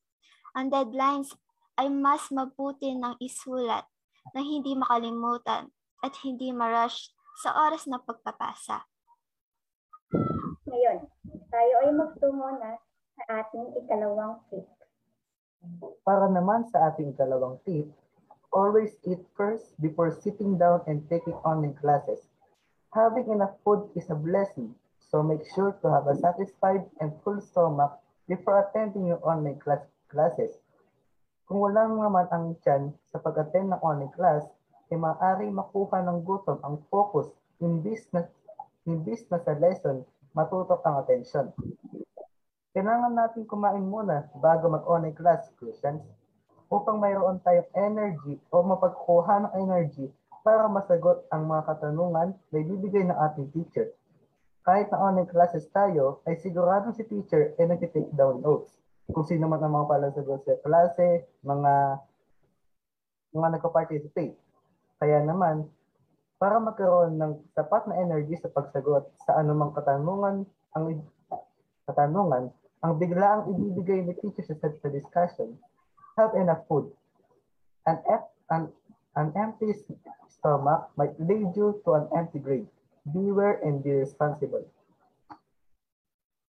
Ang 0.57 0.73
deadlines 0.73 1.37
ay 1.77 1.93
mas 1.93 2.33
mabuti 2.33 2.93
ng 2.93 3.21
isulat 3.21 3.85
na 4.33 4.41
hindi 4.41 4.73
makalimutan 4.73 5.69
at 6.01 6.13
hindi 6.25 6.49
ma-rush 6.49 7.13
sa 7.37 7.53
oras 7.69 7.85
ng 7.85 8.01
pagpapasa. 8.01 8.89
Ngayon, 10.69 11.05
tayo 11.53 11.73
ay 11.85 11.89
magtungo 11.93 12.49
na 12.57 12.81
sa 13.13 13.45
ating 13.45 13.77
ikalawang 13.77 14.41
tip. 14.49 14.65
Para 16.03 16.27
naman 16.27 16.67
sa 16.67 16.91
ating 16.91 17.15
ikalawang 17.15 17.55
tip, 17.63 17.87
always 18.51 18.93
eat 19.07 19.23
first 19.33 19.71
before 19.79 20.11
sitting 20.11 20.59
down 20.59 20.83
and 20.85 21.07
taking 21.07 21.33
online 21.47 21.73
classes. 21.79 22.27
Having 22.91 23.33
enough 23.33 23.55
food 23.65 23.87
is 23.95 24.05
a 24.11 24.17
blessing, 24.19 24.75
so 24.99 25.23
make 25.23 25.41
sure 25.55 25.73
to 25.81 25.87
have 25.89 26.05
a 26.05 26.19
satisfied 26.19 26.85
and 27.01 27.15
full 27.25 27.41
stomach 27.41 27.95
before 28.27 28.61
attending 28.61 29.07
your 29.09 29.23
online 29.25 29.57
class 29.57 29.81
classes. 30.11 30.61
Kung 31.49 31.59
wala 31.59 31.89
naman 31.89 32.27
ang 32.29 32.45
tiyan 32.61 32.93
sa 33.09 33.17
pag-attend 33.23 33.73
ng 33.73 33.81
online 33.81 34.13
class, 34.13 34.45
ay 34.93 34.99
maaaring 34.99 35.57
makuha 35.57 36.05
ng 36.05 36.21
gutom 36.21 36.61
ang 36.61 36.77
focus 36.93 37.33
imbis 37.63 38.05
na, 38.13 38.27
imbis 38.85 39.25
na 39.31 39.41
sa 39.41 39.57
lesson 39.57 40.05
matutok 40.37 40.81
ang 40.85 41.01
atensyon. 41.01 41.49
Kailangan 42.73 43.13
natin 43.13 43.45
kumain 43.45 43.85
muna 43.85 44.25
bago 44.41 44.65
mag-online 44.65 45.13
class, 45.13 45.45
Christians, 45.61 46.01
upang 46.73 46.97
mayroon 46.97 47.37
tayong 47.45 47.69
energy 47.77 48.41
o 48.49 48.65
mapagkuha 48.65 49.45
ng 49.45 49.53
energy 49.61 50.09
para 50.41 50.65
masagot 50.65 51.21
ang 51.29 51.45
mga 51.45 51.69
katanungan 51.69 52.33
na 52.33 52.57
ibibigay 52.57 53.05
ng 53.05 53.13
ating 53.29 53.53
teacher. 53.53 53.93
Kahit 54.65 54.89
na 54.89 54.97
online 54.97 55.29
classes 55.29 55.69
tayo, 55.69 56.25
ay 56.25 56.33
siguradong 56.41 56.97
si 56.97 57.05
teacher 57.05 57.53
ay 57.61 57.69
nag-take 57.69 58.09
down 58.17 58.41
notes. 58.41 58.73
Kung 59.05 59.21
sino 59.21 59.45
man 59.45 59.61
ang 59.61 59.77
mga 59.77 59.93
palasagot 59.93 60.41
sa 60.41 60.57
klase, 60.65 61.29
mga 61.45 62.01
mga 63.37 63.47
nagpa-participate. 63.53 64.33
Kaya 64.97 65.21
naman, 65.21 65.69
para 66.41 66.57
magkaroon 66.57 67.21
ng 67.21 67.33
sapat 67.53 67.85
na 67.85 68.01
energy 68.01 68.33
sa 68.33 68.49
pagsagot 68.49 69.13
sa 69.29 69.37
anumang 69.37 69.77
katanungan, 69.77 70.41
ang 70.73 70.83
katanungan, 71.85 72.49
ang 72.83 72.99
biglaang 72.99 73.47
ibibigay 73.47 74.03
ni 74.03 74.11
teacher 74.19 74.43
sa, 74.43 74.59
sa 74.59 74.89
discussion, 74.91 75.55
have 76.19 76.35
enough 76.35 76.67
food. 76.67 76.91
An, 77.87 78.03
an, 78.51 78.67
an 79.15 79.31
empty 79.39 79.71
stomach 80.27 80.91
might 80.99 81.15
lead 81.15 81.55
you 81.55 81.79
to 81.87 81.95
an 81.95 82.11
empty 82.11 82.43
grave. 82.43 82.67
Beware 83.07 83.63
and 83.63 83.79
be 83.79 83.95
responsible. 83.95 84.67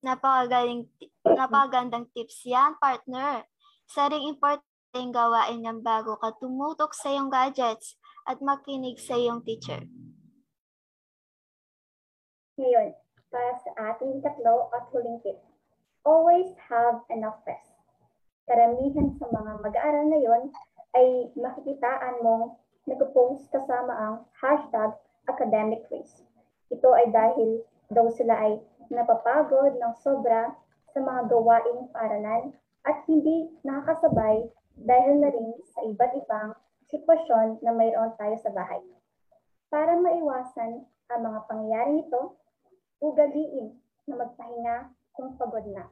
Napakagaling, 0.03 0.91
napakagandang 1.23 2.11
tips 2.11 2.43
yan, 2.43 2.75
partner. 2.83 3.47
Isa 3.87 4.11
ring 4.11 4.27
importanteng 4.27 5.15
gawain 5.15 5.63
yan 5.63 5.79
bago 5.87 6.19
ka 6.19 6.35
tumutok 6.43 6.99
sa 6.99 7.15
iyong 7.15 7.31
gadgets 7.31 7.95
at 8.27 8.43
makinig 8.43 8.99
sa 8.99 9.15
iyong 9.15 9.43
teacher. 9.47 9.87
Ngayon, 12.59 12.95
para 13.31 13.55
sa 13.63 13.71
ating 13.95 14.23
tatlo 14.23 14.71
at 14.75 14.87
huling 14.95 15.19
tip. 15.23 15.39
Always 16.05 16.53
have 16.69 17.01
enough 17.09 17.41
rest. 17.49 17.73
Karamihan 18.45 19.17
sa 19.17 19.25
mga 19.33 19.65
mag-aaral 19.65 20.05
ngayon 20.13 20.43
ay 20.93 21.33
makikitaan 21.33 22.21
mong 22.21 22.61
nagpo-post 22.85 23.49
kasama 23.49 23.93
ang 23.97 24.15
hashtag 24.37 24.93
academic 25.27 25.89
quiz. 25.89 26.23
Ito 26.69 26.93
ay 26.93 27.09
dahil 27.09 27.65
daw 27.89 28.13
sila 28.13 28.37
ay 28.37 28.61
napapagod 28.93 29.81
ng 29.81 29.95
sobra 30.05 30.53
sa 30.93 31.01
mga 31.01 31.33
gawaing 31.33 31.89
paaralan 31.91 32.53
at 32.85 33.01
hindi 33.09 33.49
nakakasabay 33.65 34.45
dahil 34.85 35.25
na 35.25 35.33
rin 35.33 35.57
sa 35.73 35.81
iba't 35.89 36.13
ibang 36.21 36.53
sitwasyon 36.93 37.65
na 37.65 37.73
mayroon 37.73 38.13
tayo 38.21 38.37
sa 38.39 38.53
bahay. 38.53 38.85
Para 39.73 39.97
maiwasan 39.97 40.85
ang 41.09 41.21
mga 41.25 41.41
pangyayaring 41.49 42.05
ito, 42.05 42.37
Ugaliin 43.05 43.69
na 44.09 44.17
magpahinga 44.17 44.77
kung 45.15 45.39
pagod 45.39 45.65
na. 45.71 45.89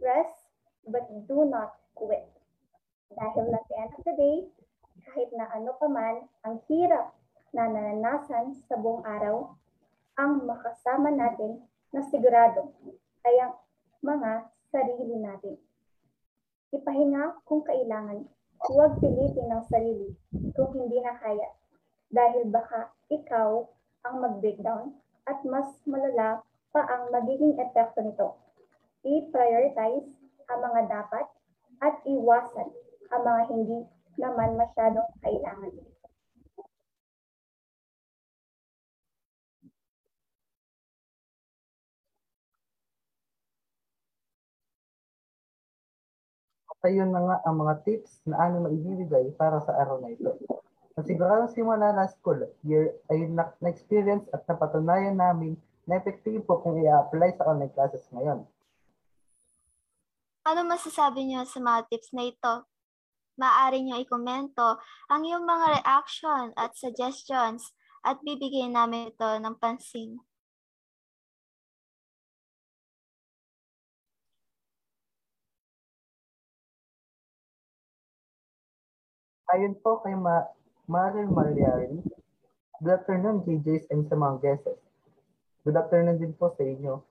Rest, 0.00 0.48
but 0.88 1.04
do 1.28 1.44
not 1.46 1.76
quit. 1.92 2.26
Dahil 3.12 3.52
at 3.52 3.64
the 3.68 3.76
end 3.76 3.92
of 3.96 4.02
the 4.04 4.14
day, 4.16 4.36
kahit 5.08 5.30
na 5.36 5.48
ano 5.52 5.72
pa 5.76 5.88
man 5.88 6.28
ang 6.44 6.60
hirap 6.68 7.14
na 7.52 7.68
naranasan 7.68 8.56
sa 8.68 8.76
buong 8.76 9.04
araw, 9.04 9.56
ang 10.18 10.44
makasama 10.44 11.14
natin 11.14 11.62
na 11.94 12.04
sigurado 12.10 12.74
ay 13.24 13.34
ang 13.40 13.54
mga 14.04 14.50
sarili 14.68 15.16
natin. 15.16 15.56
Ipahinga 16.74 17.40
kung 17.48 17.64
kailangan. 17.64 18.28
Huwag 18.58 18.98
pilitin 18.98 19.46
ng 19.48 19.62
sarili 19.70 20.18
kung 20.58 20.74
hindi 20.74 20.98
na 20.98 21.14
kaya 21.14 21.48
dahil 22.10 22.50
baka 22.50 22.90
ikaw 23.06 23.62
ang 24.02 24.16
mag-breakdown 24.18 24.98
at 25.30 25.38
mas 25.46 25.78
malala 25.86 26.42
pa 26.78 26.86
ang 26.94 27.10
magiging 27.10 27.58
epekto 27.58 28.06
nito. 28.06 28.38
I-prioritize 29.02 30.06
ang 30.46 30.58
mga 30.62 30.86
dapat 30.86 31.26
at 31.82 31.98
iwasan 32.06 32.70
ang 33.10 33.22
mga 33.26 33.42
hindi 33.50 33.78
naman 34.14 34.54
masyadong 34.54 35.10
kailangan. 35.18 35.74
Ayun 46.86 47.10
na 47.10 47.26
nga 47.26 47.36
ang 47.42 47.58
mga 47.58 47.74
tips 47.82 48.22
na 48.22 48.38
aming 48.46 48.70
maibibigay 48.70 49.34
para 49.34 49.58
sa 49.66 49.74
araw 49.82 49.98
na 49.98 50.14
ito. 50.14 50.30
Nasiguradong 50.94 51.50
simula 51.50 51.90
na 51.90 52.06
school 52.06 52.38
year 52.62 52.94
ay 53.10 53.26
na- 53.26 53.50
na-experience 53.58 54.30
at 54.30 54.46
napatunayan 54.46 55.18
namin 55.18 55.58
na 55.88 55.96
epektibo 55.96 56.60
kung 56.60 56.76
i-apply 56.84 57.40
sa 57.40 57.48
online 57.48 57.72
classes 57.72 58.04
ngayon. 58.12 58.44
Ano 60.44 60.60
masasabi 60.68 61.24
niyo 61.24 61.48
sa 61.48 61.64
mga 61.64 61.88
tips 61.88 62.12
na 62.12 62.28
ito? 62.28 62.54
Maaari 63.40 63.80
niyo 63.80 63.96
ikomento 63.96 64.76
ang 65.08 65.24
iyong 65.24 65.48
mga 65.48 65.80
reaction 65.80 66.52
at 66.60 66.76
suggestions 66.76 67.72
at 68.04 68.20
bibigyan 68.20 68.76
namin 68.76 69.08
ito 69.08 69.28
ng 69.40 69.56
pansin. 69.56 70.20
Ayon 79.48 79.80
po 79.80 80.04
kay 80.04 80.12
Ma- 80.12 80.52
Marin 80.84 81.32
Malyari, 81.32 82.04
Good 82.78 82.94
afternoon, 82.94 83.42
GJs 83.42 83.90
and 83.90 84.06
sa 84.06 84.14
mga 84.14 84.36
guests. 84.38 84.87
Good 85.68 85.76
afternoon 85.76 86.16
din 86.16 86.32
po 86.32 86.48
sa 86.48 86.64
inyo. 86.64 87.04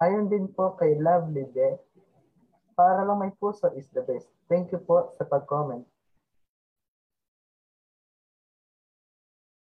Ayon 0.00 0.32
din 0.32 0.48
po 0.48 0.72
kay 0.80 0.96
Lovely 0.96 1.44
De, 1.52 1.76
para 2.72 3.04
lang 3.04 3.20
may 3.20 3.28
puso 3.36 3.68
is 3.76 3.84
the 3.92 4.00
best. 4.00 4.32
Thank 4.48 4.72
you 4.72 4.80
po 4.80 5.12
sa 5.20 5.28
pag-comment. 5.28 5.84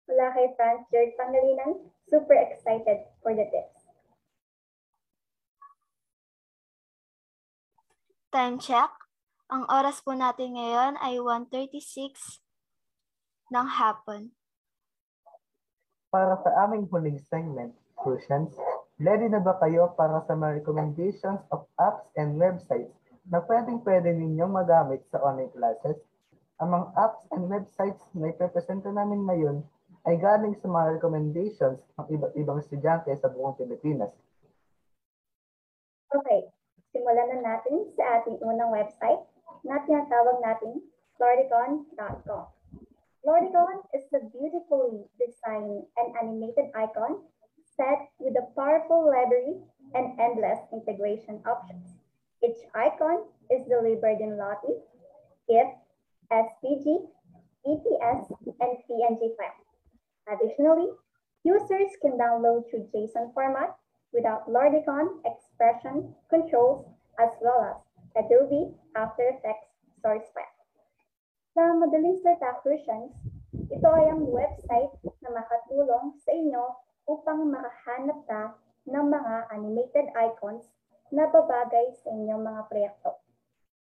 Wala 0.09 0.34
kay 0.34 0.57
Franz 0.57 0.89
George 0.89 1.14
Pangalinan, 1.14 1.86
super 2.09 2.41
excited 2.41 3.14
for 3.22 3.38
the 3.38 3.45
tips. 3.45 3.86
Time 8.34 8.57
check. 8.57 8.89
Ang 9.53 9.70
oras 9.70 10.01
po 10.01 10.18
natin 10.18 10.57
ngayon 10.57 10.97
ay 10.97 11.22
1.36 11.22 12.41
ng 13.52 13.68
hapon. 13.68 14.32
Para 16.08 16.39
sa 16.43 16.68
aming 16.68 16.88
huling 16.88 17.20
segment, 17.28 17.76
Crucians, 17.99 18.56
ready 18.97 19.28
na 19.28 19.43
ba 19.43 19.60
kayo 19.60 19.91
para 19.93 20.24
sa 20.26 20.34
mga 20.34 20.64
recommendations 20.64 21.43
of 21.52 21.68
apps 21.78 22.08
and 22.16 22.39
websites 22.39 22.95
na 23.28 23.43
pwedeng-pwede 23.45 24.16
ninyong 24.16 24.52
magamit 24.52 25.04
sa 25.12 25.22
online 25.22 25.52
classes? 25.54 25.99
Ang 26.64 26.74
mga 26.74 26.88
apps 26.97 27.24
and 27.36 27.45
websites 27.52 28.04
na 28.18 28.32
ipepresenta 28.32 28.89
namin 28.89 29.28
ngayon 29.28 29.58
ay 30.10 30.18
galing 30.18 30.58
sa 30.58 30.68
mga 30.72 30.97
recommendations 30.97 31.80
ng 31.99 32.08
iba't 32.10 32.34
ibang 32.39 32.58
estudyante 32.58 33.14
sa 33.20 33.30
buong 33.30 33.54
Pilipinas. 33.54 34.10
Okay, 36.12 36.49
simulan 36.91 37.30
na 37.38 37.39
natin 37.39 37.88
sa 37.95 38.20
ating 38.20 38.41
unang 38.43 38.74
website 38.74 39.22
na 39.64 39.80
tinatawag 39.86 40.41
natin 40.43 40.82
floricon.com. 41.16 42.61
Floricon 43.24 43.86
is 43.93 44.03
a 44.13 44.26
beautifully 44.34 45.05
designed 45.19 45.86
and 45.97 46.15
animated 46.17 46.72
icon 46.74 47.22
set 47.78 48.09
with 48.17 48.34
a 48.36 48.49
powerful 48.57 49.05
library 49.05 49.61
and 49.93 50.19
endless 50.19 50.57
integration 50.74 51.39
options. 51.45 51.86
Each 52.43 52.57
icon 52.74 53.26
is 53.51 53.67
delivered 53.67 54.22
in 54.22 54.38
Lottie, 54.38 54.82
GIF, 55.47 55.69
SVG, 56.32 57.09
EPS, 57.67 58.32
and 58.59 58.78
PNG 58.89 59.38
files. 59.38 59.69
Additionally, 60.28 60.89
users 61.43 61.91
can 62.01 62.17
download 62.17 62.69
through 62.72 62.89
JSON 62.93 63.34
format 63.36 63.78
without 64.11 64.49
Lordicon 64.49 65.22
expression 65.26 66.15
controls 66.30 66.88
as 67.19 67.30
well 67.39 67.61
as 67.69 68.26
Adobe 68.26 68.74
After 68.95 69.30
Effects 69.30 69.69
source 70.01 70.26
file. 70.34 70.51
Sa 71.52 71.76
madaling 71.76 72.16
salita 72.24 72.64
versions, 72.64 73.12
ito 73.52 73.89
ay 73.91 74.08
ang 74.08 74.24
website 74.32 74.95
na 75.20 75.36
makatulong 75.36 76.16
sa 76.24 76.32
inyo 76.32 76.64
upang 77.12 77.43
makahanap 77.43 78.24
ka 78.24 78.56
ng 78.88 79.06
mga 79.12 79.52
animated 79.52 80.08
icons 80.16 80.72
na 81.12 81.28
babagay 81.28 81.91
sa 81.99 82.08
inyong 82.16 82.39
mga 82.39 82.62
proyekto. 82.72 83.20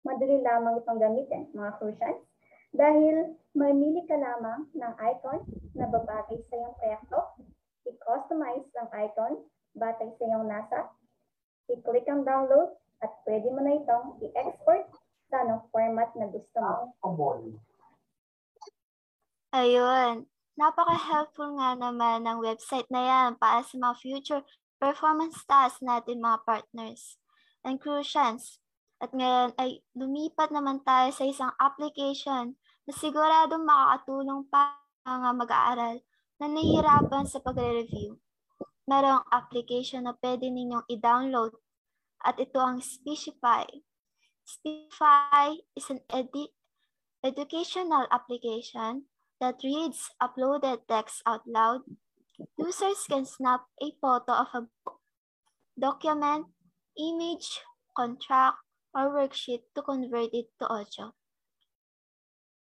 Madali 0.02 0.42
lamang 0.42 0.82
itong 0.82 0.98
gamitin, 0.98 1.54
mga 1.54 1.78
Crucians, 1.78 2.26
dahil 2.74 3.38
mamili 3.54 4.10
ka 4.10 4.18
lamang 4.18 4.66
ng 4.74 4.94
icon 5.14 5.46
na 5.78 5.86
babagay 5.86 6.42
sa 6.50 6.58
iyong 6.58 6.76
proyekto, 6.82 7.20
i-customize 7.86 8.66
ang 8.74 8.90
icon 8.90 9.38
batay 9.78 10.10
sa 10.18 10.24
iyong 10.26 10.50
nasa, 10.50 10.90
i-click 11.70 12.10
ang 12.10 12.26
download, 12.26 12.74
at 13.06 13.14
pwede 13.26 13.54
mo 13.54 13.62
na 13.62 13.78
itong 13.78 14.18
i-export 14.22 14.90
sa 15.32 15.48
anong 15.48 15.64
format 15.72 16.12
na 16.20 16.28
gusto 16.28 16.60
mo. 16.60 16.92
Ayun. 19.56 20.28
Napaka-helpful 20.60 21.56
nga 21.56 21.80
naman 21.80 22.28
ng 22.28 22.44
website 22.44 22.86
na 22.92 23.02
yan 23.02 23.30
para 23.40 23.64
sa 23.64 23.80
mga 23.80 23.96
future 24.04 24.44
performance 24.78 25.40
tasks 25.48 25.80
natin 25.80 26.20
mga 26.20 26.44
partners 26.44 27.16
and 27.64 27.80
Crucians. 27.80 28.60
At 29.02 29.16
ngayon 29.16 29.56
ay 29.58 29.82
lumipat 29.98 30.54
naman 30.54 30.84
tayo 30.84 31.10
sa 31.16 31.26
isang 31.26 31.56
application 31.58 32.60
na 32.86 32.92
siguradong 32.94 33.66
makakatulong 33.66 34.46
pa 34.52 34.78
sa 35.02 35.18
mga 35.18 35.32
mag-aaral 35.40 35.96
na 36.38 36.46
nahihirapan 36.52 37.26
sa 37.26 37.42
pagre-review. 37.42 38.20
Merong 38.86 39.26
application 39.34 40.06
na 40.06 40.14
pwede 40.20 40.52
ninyong 40.52 40.86
i-download 40.92 41.56
at 42.22 42.38
ito 42.38 42.62
ang 42.62 42.78
Speechify. 42.82 43.66
Speechify 44.52 45.64
is 45.80 45.88
an 45.88 46.04
edu- 46.12 46.52
educational 47.24 48.04
application 48.12 49.08
that 49.40 49.64
reads 49.64 50.12
uploaded 50.20 50.84
text 50.92 51.24
out 51.24 51.48
loud. 51.48 51.88
Users 52.60 53.08
can 53.08 53.24
snap 53.24 53.64
a 53.80 53.96
photo 54.04 54.44
of 54.44 54.52
a 54.52 54.68
book, 54.84 55.00
document, 55.80 56.52
image, 57.00 57.64
contract, 57.96 58.60
or 58.92 59.16
worksheet 59.16 59.64
to 59.72 59.80
convert 59.88 60.36
it 60.36 60.52
to 60.60 60.68
audio. 60.68 61.16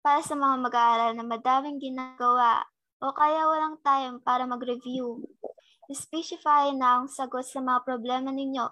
Para 0.01 0.25
sa 0.25 0.33
mga 0.33 0.57
mag-aaral 0.57 1.13
na 1.13 1.29
madaming 1.29 1.77
ginagawa 1.77 2.65
o 3.05 3.13
kaya 3.13 3.45
walang 3.45 3.77
time 3.85 4.17
para 4.25 4.49
mag-review, 4.49 5.29
specify 5.93 6.73
na 6.73 6.97
ang 6.97 7.05
sagot 7.05 7.45
sa 7.45 7.61
mga 7.61 7.85
problema 7.85 8.33
ninyo. 8.33 8.65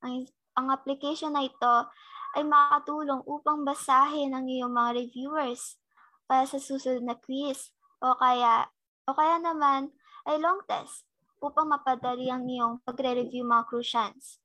Ang, 0.00 0.32
ang 0.56 0.72
application 0.72 1.36
na 1.36 1.44
ito 1.44 1.92
ay 2.36 2.42
makatulong 2.44 3.20
upang 3.28 3.64
basahin 3.64 4.32
ang 4.32 4.48
iyong 4.48 4.72
mga 4.72 5.04
reviewers 5.04 5.76
para 6.24 6.48
sa 6.48 6.56
susunod 6.56 7.04
na 7.04 7.16
quiz 7.16 7.72
o 8.00 8.16
kaya 8.16 8.72
o 9.04 9.12
kaya 9.12 9.36
naman 9.42 9.92
ay 10.24 10.38
long 10.40 10.62
test 10.64 11.04
upang 11.42 11.68
mapadali 11.68 12.30
ang 12.30 12.46
iyong 12.46 12.78
pagre-review 12.86 13.42
mga 13.42 13.66
Crucians. 13.66 14.38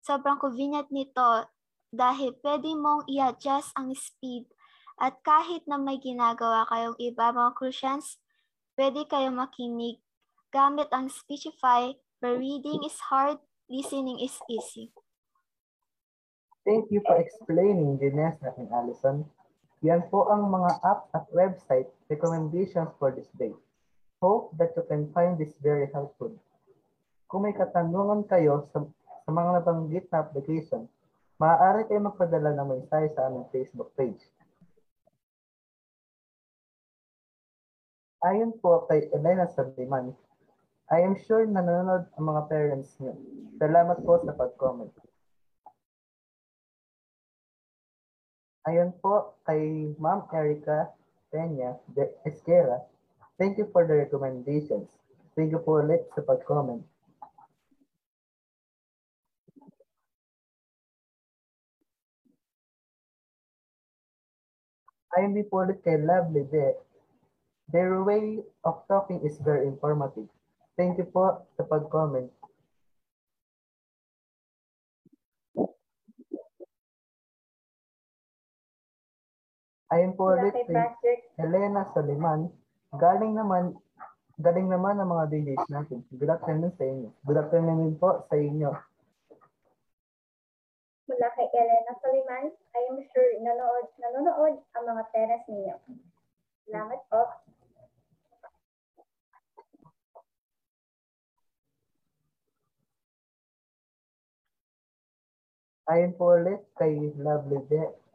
Sobrang 0.00 0.38
convenient 0.38 0.88
nito 0.88 1.50
dahil 1.90 2.32
pwede 2.40 2.72
mong 2.78 3.10
i-adjust 3.10 3.74
ang 3.74 3.92
speed 3.92 4.46
at 4.98 5.18
kahit 5.22 5.66
na 5.66 5.78
may 5.78 5.98
ginagawa 5.98 6.66
kayong 6.70 6.98
iba 6.98 7.30
mga 7.34 7.54
Crucians, 7.54 8.18
pwede 8.78 9.06
kayong 9.06 9.38
makinig 9.38 9.98
gamit 10.48 10.88
ang 10.90 11.12
Speechify 11.12 11.92
where 12.18 12.38
reading 12.38 12.82
is 12.82 12.98
hard, 13.12 13.38
listening 13.68 14.18
is 14.18 14.40
easy. 14.48 14.90
Thank 16.68 16.92
you 16.92 17.00
for 17.00 17.16
explaining, 17.16 17.96
Vanessa 17.96 18.52
and 18.60 18.68
Allison. 18.68 19.24
Yan 19.80 20.04
po 20.12 20.28
ang 20.28 20.52
mga 20.52 20.84
app 20.84 21.08
at 21.16 21.24
website 21.32 21.88
recommendations 22.12 22.92
for 23.00 23.08
this 23.08 23.32
day. 23.40 23.56
Hope 24.20 24.52
that 24.60 24.76
you 24.76 24.84
can 24.84 25.08
find 25.16 25.40
this 25.40 25.56
very 25.64 25.88
helpful. 25.96 26.28
Kung 27.24 27.48
may 27.48 27.56
katanungan 27.56 28.28
kayo 28.28 28.68
sa, 28.68 28.84
sa 29.24 29.30
mga 29.32 29.64
nabanggit 29.64 30.12
na 30.12 30.20
application, 30.20 30.84
maaari 31.40 31.88
kayo 31.88 32.04
magpadala 32.04 32.52
ng 32.52 32.68
mensahe 32.68 33.08
sa 33.16 33.32
aming 33.32 33.48
Facebook 33.48 33.88
page. 33.96 34.20
Ayon 38.28 38.52
po 38.60 38.84
kay 38.92 39.08
Elena 39.16 39.48
Sardiman, 39.48 40.12
I 40.92 41.00
am 41.00 41.16
sure 41.16 41.48
na 41.48 41.64
nanonood 41.64 42.12
ang 42.12 42.24
mga 42.28 42.42
parents 42.44 42.92
niyo. 43.00 43.16
Salamat 43.56 44.04
po 44.04 44.20
sa 44.20 44.36
pag-comment. 44.36 45.07
Ayon 48.68 48.92
po 49.00 49.32
kay 49.48 49.96
Ma'am 49.96 50.28
Erica 50.28 50.92
Peña 51.32 51.80
de 51.96 52.04
Esquera, 52.28 52.84
thank 53.40 53.56
you 53.56 53.64
for 53.72 53.88
the 53.88 53.96
recommendations. 53.96 54.92
Thank 55.32 55.56
you 55.56 55.60
po 55.64 55.80
ulit 55.80 56.04
sa 56.12 56.20
pag-comment. 56.20 56.84
Ayon 65.16 65.32
din 65.32 65.48
po 65.48 65.64
ulit 65.64 65.80
kay 65.80 65.96
Lovely 65.96 66.44
de 66.52 66.76
Their 67.72 68.04
way 68.04 68.44
of 68.68 68.84
talking 68.84 69.24
is 69.24 69.40
very 69.40 69.64
informative. 69.64 70.28
Thank 70.76 71.00
you 71.00 71.08
po 71.08 71.40
sa 71.56 71.64
pag-comment. 71.64 72.28
Ayon 79.88 80.12
po 80.14 80.36
ulit 80.36 80.52
kay 80.52 81.16
Helena 81.40 81.88
Soliman, 81.96 82.52
galing 82.96 83.32
naman 83.32 83.72
galing 84.38 84.68
naman 84.70 85.00
ang 85.00 85.10
mga 85.10 85.32
DJs 85.32 85.64
natin. 85.72 86.04
Good 86.14 86.30
afternoon 86.30 86.72
sa 86.76 86.84
inyo. 86.86 87.08
Good 87.26 87.38
afternoon 87.40 87.96
po 87.98 88.22
sa 88.28 88.36
inyo. 88.38 88.70
mula 91.08 91.28
kay 91.34 91.48
Elena 91.56 91.92
Soliman, 92.04 92.52
I 92.52 92.80
am 92.92 93.00
sure 93.10 93.32
nanonood, 93.40 93.88
nanonood 93.96 94.54
ang 94.76 94.84
mga 94.84 95.02
parents 95.08 95.48
ninyo. 95.48 95.74
Salamat 96.68 97.00
po. 97.08 97.22
Ayon 105.88 106.12
po 106.20 106.36
ulit 106.36 106.60
kay 106.76 106.92
Lovely 107.16 107.64
De. 107.72 108.07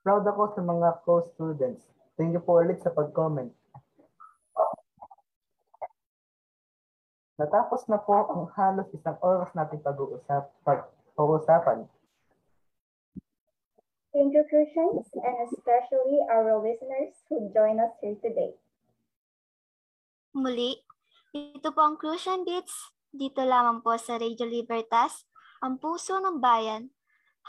Proud 0.00 0.24
ako 0.24 0.56
sa 0.56 0.62
mga 0.64 0.88
co-students. 1.04 1.84
Thank 2.16 2.32
you 2.32 2.40
po 2.40 2.60
ulit 2.60 2.80
sa 2.80 2.88
pag-comment. 2.88 3.52
Natapos 7.40 7.88
na 7.88 7.96
po 8.00 8.16
ang 8.28 8.52
halos 8.52 8.88
isang 8.92 9.16
oras 9.24 9.48
nating 9.56 9.80
pag-uusap, 9.80 10.52
pag-uusapan. 10.64 11.88
Thank 14.12 14.36
you, 14.36 14.44
Christians, 14.44 15.08
and 15.16 15.36
especially 15.48 16.20
our 16.28 16.58
listeners 16.60 17.16
who 17.30 17.48
join 17.54 17.80
us 17.80 17.94
here 18.04 18.18
today. 18.20 18.52
Muli, 20.36 20.82
ito 21.32 21.68
po 21.72 21.80
ang 21.80 21.96
Crucian 21.96 22.44
Beats. 22.44 22.92
Dito 23.08 23.40
lamang 23.46 23.80
po 23.80 23.96
sa 23.96 24.18
Radio 24.20 24.44
Libertas, 24.44 25.24
ang 25.64 25.80
puso 25.80 26.20
ng 26.20 26.42
bayan. 26.42 26.92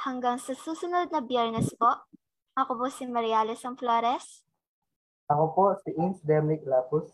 Hanggang 0.08 0.40
sa 0.40 0.56
susunod 0.56 1.12
na 1.12 1.20
biyernes 1.20 1.76
po, 1.76 2.08
ako 2.56 2.84
po 2.84 2.86
si 2.92 3.08
Mariales 3.08 3.64
San 3.64 3.80
Flores. 3.80 4.44
Ako 5.32 5.46
po 5.56 5.64
si 5.88 5.96
Ins 5.96 6.20
Demnic 6.28 6.68
Lapus. 6.68 7.08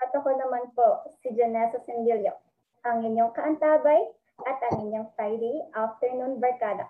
At 0.00 0.10
ako 0.16 0.32
naman 0.32 0.72
po, 0.72 1.04
si 1.20 1.30
Janessa 1.36 1.78
Sendilio, 1.84 2.32
ang 2.82 3.04
inyong 3.04 3.36
kaantabay 3.36 4.00
at 4.48 4.58
ang 4.72 4.88
inyong 4.88 5.08
Friday 5.14 5.62
afternoon 5.76 6.40
barkada. 6.40 6.88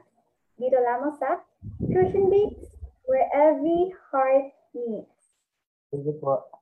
Dito 0.56 0.78
lamang 0.78 1.12
sa 1.18 1.42
Crucian 1.82 2.30
Beats, 2.30 2.78
where 3.04 3.26
every 3.34 3.90
heart 4.14 4.54
meets. 4.72 5.42
Thank 5.90 6.06
you 6.06 6.16
po. 6.16 6.61